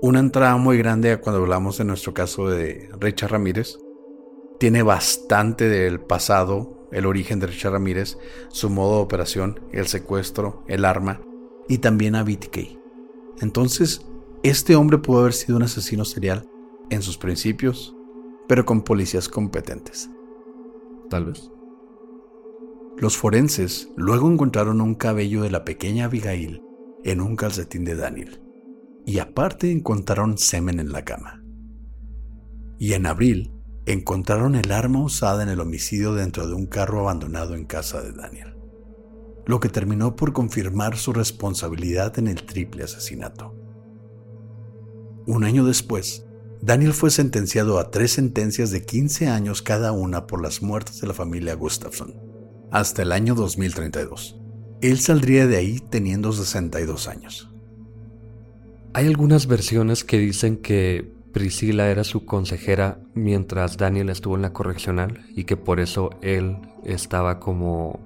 una 0.01 0.21
entrada 0.21 0.57
muy 0.57 0.79
grande 0.79 1.13
a 1.13 1.21
cuando 1.21 1.43
hablamos 1.43 1.79
de 1.79 1.85
nuestro 1.85 2.15
caso 2.15 2.49
de 2.49 2.89
Richard 2.99 3.33
Ramírez. 3.33 3.79
Tiene 4.61 4.83
bastante 4.83 5.71
del 5.71 6.01
pasado, 6.01 6.87
el 6.93 7.07
origen 7.07 7.41
de 7.41 7.47
Richard 7.47 7.73
Ramírez, 7.73 8.19
su 8.51 8.69
modo 8.69 8.97
de 8.97 9.05
operación, 9.05 9.59
el 9.73 9.87
secuestro, 9.87 10.65
el 10.69 10.85
arma 10.85 11.23
y 11.67 11.79
también 11.79 12.15
a 12.15 12.23
BTK. 12.25 12.79
Entonces, 13.41 14.07
este 14.43 14.77
hombre 14.77 14.99
pudo 14.99 15.21
haber 15.21 15.33
sido 15.33 15.57
un 15.57 15.63
asesino 15.63 16.05
serial 16.05 16.47
en 16.91 17.01
sus 17.01 17.17
principios, 17.17 17.97
pero 18.49 18.67
con 18.67 18.83
policías 18.83 19.31
competentes. 19.31 20.11
Tal 21.09 21.25
vez. 21.25 21.51
Los 22.99 23.17
forenses 23.17 23.91
luego 23.97 24.31
encontraron 24.31 24.83
un 24.83 24.95
cabello 24.95 25.41
de 25.41 25.51
la 25.51 25.65
pequeña 25.65 26.05
Abigail 26.05 26.63
en 27.03 27.23
un 27.23 27.35
calcetín 27.35 27.87
de 27.87 27.97
Daniel 27.97 28.43
y 29.07 29.21
aparte 29.21 29.73
encontraron 29.73 30.37
semen 30.37 30.81
en 30.81 30.93
la 30.93 31.07
cama. 31.07 31.43
Y 32.79 32.93
en 32.93 33.07
abril 33.07 33.55
encontraron 33.93 34.55
el 34.55 34.73
arma 34.73 35.03
usada 35.03 35.43
en 35.43 35.49
el 35.49 35.61
homicidio 35.61 36.15
dentro 36.15 36.47
de 36.47 36.55
un 36.55 36.67
carro 36.67 37.01
abandonado 37.01 37.55
en 37.55 37.65
casa 37.65 38.01
de 38.03 38.13
Daniel, 38.13 38.55
lo 39.47 39.61
que 39.61 39.69
terminó 39.69 40.17
por 40.17 40.33
confirmar 40.33 40.97
su 40.97 41.13
responsabilidad 41.13 42.19
en 42.19 42.29
el 42.29 42.45
triple 42.45 42.85
asesinato. 42.85 43.55
Un 45.27 45.45
año 45.45 45.65
después, 45.65 46.25
Daniel 46.63 46.93
fue 46.93 47.11
sentenciado 47.11 47.79
a 47.79 47.91
tres 47.91 48.13
sentencias 48.13 48.71
de 48.71 48.85
15 48.85 49.29
años 49.29 49.63
cada 49.63 49.93
una 49.93 50.27
por 50.27 50.43
las 50.43 50.63
muertes 50.63 51.01
de 51.01 51.07
la 51.07 51.15
familia 51.15 51.55
Gustafson, 51.55 52.15
hasta 52.71 53.03
el 53.03 53.13
año 53.13 53.35
2032. 53.35 54.39
Él 54.83 54.99
saldría 54.99 55.47
de 55.47 55.57
ahí 55.57 55.79
teniendo 55.79 56.33
62 56.33 57.09
años. 57.09 57.51
Hay 58.93 59.07
algunas 59.07 59.47
versiones 59.47 60.05
que 60.05 60.19
dicen 60.19 60.57
que 60.57 61.13
Priscila 61.33 61.89
era 61.89 62.03
su 62.03 62.25
consejera 62.25 62.99
mientras 63.15 63.77
Daniel 63.77 64.09
estuvo 64.09 64.35
en 64.35 64.43
la 64.43 64.53
correccional 64.53 65.25
y 65.35 65.45
que 65.45 65.57
por 65.57 65.79
eso 65.79 66.11
él 66.23 66.57
estaba 66.85 67.39
como 67.39 68.01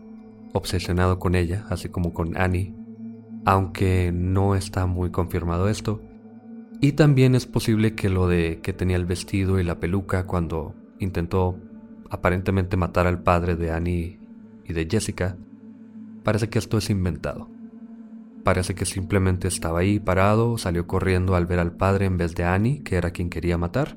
obsesionado 0.53 1.19
con 1.19 1.35
ella, 1.35 1.65
así 1.71 1.89
como 1.89 2.13
con 2.13 2.37
Annie, 2.37 2.75
aunque 3.45 4.13
no 4.13 4.55
está 4.55 4.87
muy 4.87 5.11
confirmado 5.11 5.69
esto. 5.69 6.01
Y 6.81 6.93
también 6.93 7.35
es 7.35 7.47
posible 7.47 7.95
que 7.95 8.11
lo 8.11 8.29
de 8.29 8.61
que 8.63 8.73
tenía 8.73 8.97
el 8.97 9.07
vestido 9.07 9.59
y 9.59 9.65
la 9.65 9.81
peluca 9.81 10.27
cuando 10.27 10.75
intentó 10.99 11.59
aparentemente 12.11 12.77
matar 12.77 13.07
al 13.07 13.23
padre 13.23 13.57
de 13.57 13.71
Annie 13.73 14.19
y 14.65 14.73
de 14.75 14.87
Jessica, 14.91 15.37
parece 16.23 16.49
que 16.49 16.59
esto 16.59 16.77
es 16.79 16.91
inventado. 16.91 17.54
Parece 18.45 18.75
que 18.75 18.85
simplemente 18.85 19.49
estaba 19.49 19.81
ahí 19.81 19.99
parado, 19.99 20.59
salió 20.59 20.87
corriendo 20.87 21.35
al 21.35 21.47
ver 21.47 21.59
al 21.59 21.77
padre 21.77 22.05
en 22.05 22.19
vez 22.19 22.35
de 22.35 22.45
Annie, 22.45 22.83
que 22.83 22.97
era 22.97 23.11
quien 23.11 23.31
quería 23.31 23.57
matar. 23.57 23.97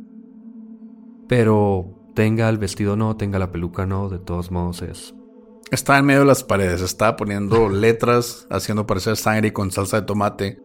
Pero 1.28 2.12
tenga 2.16 2.48
el 2.48 2.58
vestido 2.58 2.96
no, 2.96 3.18
tenga 3.18 3.40
la 3.40 3.52
peluca 3.52 3.86
no, 3.86 4.08
de 4.08 4.20
todos 4.20 4.50
modos 4.50 4.82
es. 4.82 5.14
Estaba 5.70 6.00
en 6.00 6.06
medio 6.06 6.22
de 6.22 6.28
las 6.28 6.46
paredes, 6.46 6.82
estaba 6.82 7.18
poniendo 7.18 7.68
letras, 7.70 8.48
haciendo 8.50 8.88
parecer 8.88 9.18
sangre 9.18 9.50
y 9.50 9.52
con 9.52 9.70
salsa 9.70 10.00
de 10.00 10.08
tomate. 10.08 10.62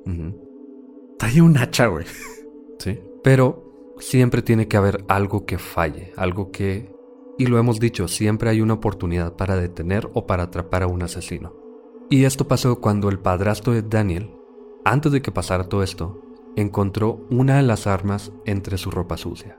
Traía 1.18 1.42
un 1.42 1.58
hacha, 1.58 1.88
güey. 1.88 2.06
Sí. 2.78 3.00
Pero 3.24 3.94
siempre 3.98 4.42
tiene 4.42 4.68
que 4.68 4.76
haber 4.76 5.04
algo 5.08 5.44
que 5.44 5.58
falle, 5.58 6.12
algo 6.16 6.52
que... 6.52 6.92
Y 7.36 7.46
lo 7.46 7.58
hemos 7.58 7.80
dicho, 7.80 8.06
siempre 8.06 8.50
hay 8.50 8.60
una 8.60 8.74
oportunidad 8.74 9.34
para 9.34 9.56
detener 9.56 10.08
o 10.14 10.26
para 10.26 10.44
atrapar 10.44 10.84
a 10.84 10.86
un 10.86 11.02
asesino. 11.02 11.61
Y 12.12 12.26
esto 12.26 12.46
pasó 12.46 12.78
cuando 12.78 13.08
el 13.08 13.18
padrastro 13.18 13.72
de 13.72 13.80
Daniel, 13.80 14.34
antes 14.84 15.12
de 15.12 15.22
que 15.22 15.32
pasara 15.32 15.70
todo 15.70 15.82
esto, 15.82 16.20
encontró 16.56 17.26
una 17.30 17.56
de 17.56 17.62
las 17.62 17.86
armas 17.86 18.32
entre 18.44 18.76
su 18.76 18.90
ropa 18.90 19.16
sucia. 19.16 19.58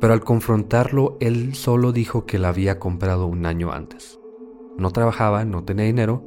Pero 0.00 0.14
al 0.14 0.24
confrontarlo, 0.24 1.18
él 1.20 1.54
solo 1.54 1.92
dijo 1.92 2.24
que 2.24 2.38
la 2.38 2.48
había 2.48 2.78
comprado 2.78 3.26
un 3.26 3.44
año 3.44 3.70
antes. 3.70 4.18
No 4.78 4.92
trabajaba, 4.92 5.44
no 5.44 5.62
tenía 5.62 5.84
dinero, 5.84 6.24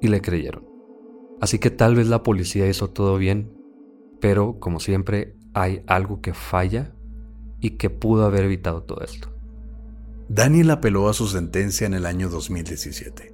y 0.00 0.08
le 0.08 0.22
creyeron. 0.22 0.66
Así 1.42 1.58
que 1.58 1.70
tal 1.70 1.94
vez 1.94 2.08
la 2.08 2.22
policía 2.22 2.66
hizo 2.66 2.88
todo 2.88 3.18
bien, 3.18 3.52
pero 4.22 4.58
como 4.58 4.80
siempre 4.80 5.36
hay 5.52 5.82
algo 5.86 6.22
que 6.22 6.32
falla 6.32 6.94
y 7.60 7.72
que 7.72 7.90
pudo 7.90 8.24
haber 8.24 8.44
evitado 8.44 8.84
todo 8.84 9.04
esto. 9.04 9.28
Daniel 10.30 10.70
apeló 10.70 11.10
a 11.10 11.12
su 11.12 11.26
sentencia 11.26 11.86
en 11.86 11.92
el 11.92 12.06
año 12.06 12.30
2017 12.30 13.33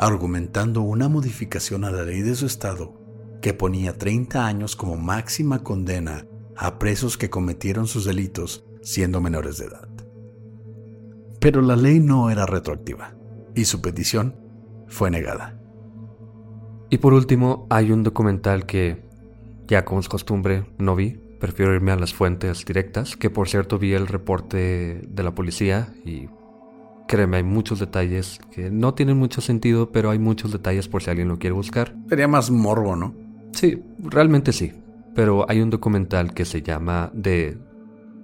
argumentando 0.00 0.80
una 0.80 1.10
modificación 1.10 1.84
a 1.84 1.90
la 1.90 2.04
ley 2.04 2.22
de 2.22 2.34
su 2.34 2.46
estado 2.46 2.98
que 3.42 3.52
ponía 3.52 3.98
30 3.98 4.46
años 4.46 4.74
como 4.74 4.96
máxima 4.96 5.62
condena 5.62 6.26
a 6.56 6.78
presos 6.78 7.18
que 7.18 7.28
cometieron 7.28 7.86
sus 7.86 8.06
delitos 8.06 8.64
siendo 8.80 9.20
menores 9.20 9.58
de 9.58 9.66
edad. 9.66 9.88
Pero 11.38 11.60
la 11.60 11.76
ley 11.76 12.00
no 12.00 12.30
era 12.30 12.46
retroactiva 12.46 13.14
y 13.54 13.66
su 13.66 13.82
petición 13.82 14.36
fue 14.88 15.10
negada. 15.10 15.60
Y 16.88 16.96
por 16.96 17.12
último, 17.12 17.66
hay 17.68 17.92
un 17.92 18.02
documental 18.02 18.64
que, 18.64 19.04
ya 19.68 19.84
como 19.84 20.00
es 20.00 20.08
costumbre, 20.08 20.64
no 20.78 20.96
vi. 20.96 21.20
Prefiero 21.38 21.74
irme 21.74 21.92
a 21.92 21.96
las 21.96 22.14
fuentes 22.14 22.64
directas, 22.64 23.16
que 23.16 23.28
por 23.28 23.50
cierto 23.50 23.78
vi 23.78 23.92
el 23.92 24.06
reporte 24.06 25.02
de 25.06 25.22
la 25.22 25.34
policía 25.34 25.92
y 26.06 26.28
Créeme, 27.10 27.38
hay 27.38 27.42
muchos 27.42 27.80
detalles 27.80 28.38
que 28.52 28.70
no 28.70 28.94
tienen 28.94 29.16
mucho 29.16 29.40
sentido, 29.40 29.90
pero 29.90 30.10
hay 30.10 30.20
muchos 30.20 30.52
detalles 30.52 30.86
por 30.86 31.02
si 31.02 31.10
alguien 31.10 31.26
lo 31.26 31.40
quiere 31.40 31.54
buscar. 31.54 31.92
Sería 32.08 32.28
más 32.28 32.52
morbo, 32.52 32.94
¿no? 32.94 33.12
Sí, 33.50 33.82
realmente 33.98 34.52
sí. 34.52 34.74
Pero 35.12 35.44
hay 35.50 35.60
un 35.60 35.70
documental 35.70 36.32
que 36.32 36.44
se 36.44 36.62
llama 36.62 37.10
The 37.20 37.58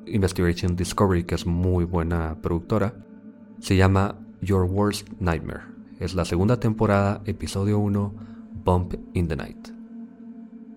Investigation 0.07 0.77
Discovery, 0.77 1.25
que 1.25 1.35
es 1.35 1.46
muy 1.46 1.85
buena 1.85 2.37
productora. 2.40 2.94
Se 3.59 3.75
llama 3.75 4.20
Your 4.40 4.62
Worst 4.70 5.09
Nightmare. 5.18 5.62
Es 5.99 6.14
la 6.14 6.25
segunda 6.25 6.61
temporada, 6.61 7.22
episodio 7.25 7.81
1, 7.81 8.14
Bump 8.64 8.94
in 9.14 9.27
the 9.27 9.35
Night. 9.35 9.68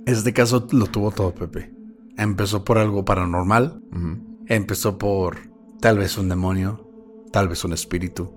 Este 0.08 0.34
caso 0.34 0.68
lo 0.72 0.88
tuvo 0.88 1.12
todo, 1.12 1.36
Pepe. 1.36 1.72
Empezó 2.18 2.64
por 2.64 2.80
algo 2.80 3.06
paranormal. 3.06 3.84
Empezó 4.48 4.98
por 4.98 5.38
tal 5.80 6.00
vez 6.00 6.18
un 6.18 6.28
demonio 6.28 6.89
tal 7.32 7.48
vez 7.48 7.64
un 7.64 7.74
espíritu, 7.74 8.32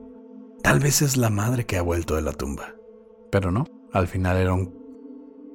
tal 0.62 0.80
vez 0.80 1.02
es 1.02 1.16
la 1.16 1.30
madre 1.30 1.64
que 1.64 1.76
ha 1.76 1.82
vuelto 1.82 2.16
de 2.16 2.22
la 2.22 2.32
tumba. 2.32 2.74
Pero 3.30 3.50
no, 3.50 3.64
al 3.92 4.08
final 4.08 4.36
era 4.36 4.52
un... 4.52 4.74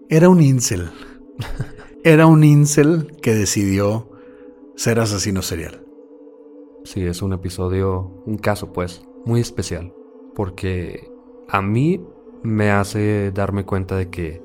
Era 0.10 0.30
un 0.30 0.42
incel. 0.42 0.90
era 2.04 2.26
un 2.28 2.44
incel 2.44 3.16
que 3.22 3.34
decidió 3.34 4.12
ser 4.76 5.00
asesino 5.00 5.42
serial. 5.42 5.84
Sí, 6.84 7.06
es 7.06 7.22
un 7.22 7.34
episodio, 7.34 8.24
un 8.26 8.38
caso 8.38 8.72
pues, 8.72 9.04
muy 9.26 9.42
especial, 9.42 9.94
porque 10.36 11.12
a 11.50 11.62
mí 11.62 12.02
me 12.44 12.72
hace 12.72 13.32
darme 13.32 13.66
cuenta 13.66 13.98
de 13.98 14.10
que 14.10 14.42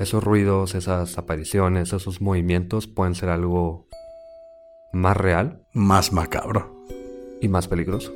esos 0.00 0.24
ruidos, 0.24 0.74
esas 0.74 1.18
apariciones, 1.18 1.92
esos 1.92 2.20
movimientos 2.20 2.88
pueden 2.88 3.14
ser 3.14 3.28
algo 3.28 3.86
más 4.92 5.16
real. 5.16 5.62
Más 5.72 6.12
macabro 6.12 6.71
y 7.42 7.48
más 7.48 7.68
peligroso. 7.68 8.14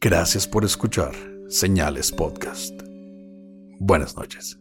Gracias 0.00 0.48
por 0.48 0.64
escuchar 0.64 1.14
Señales 1.48 2.10
Podcast. 2.10 2.74
Buenas 3.78 4.16
noches. 4.16 4.56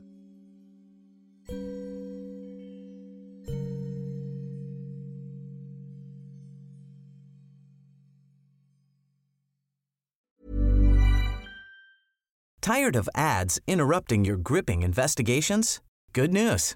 Tired 12.62 12.96
of 12.96 13.10
ads 13.16 13.60
interrupting 13.66 14.26
your 14.26 14.38
gripping 14.38 14.84
investigations? 14.84 15.80
Good 16.14 16.32
news. 16.32 16.76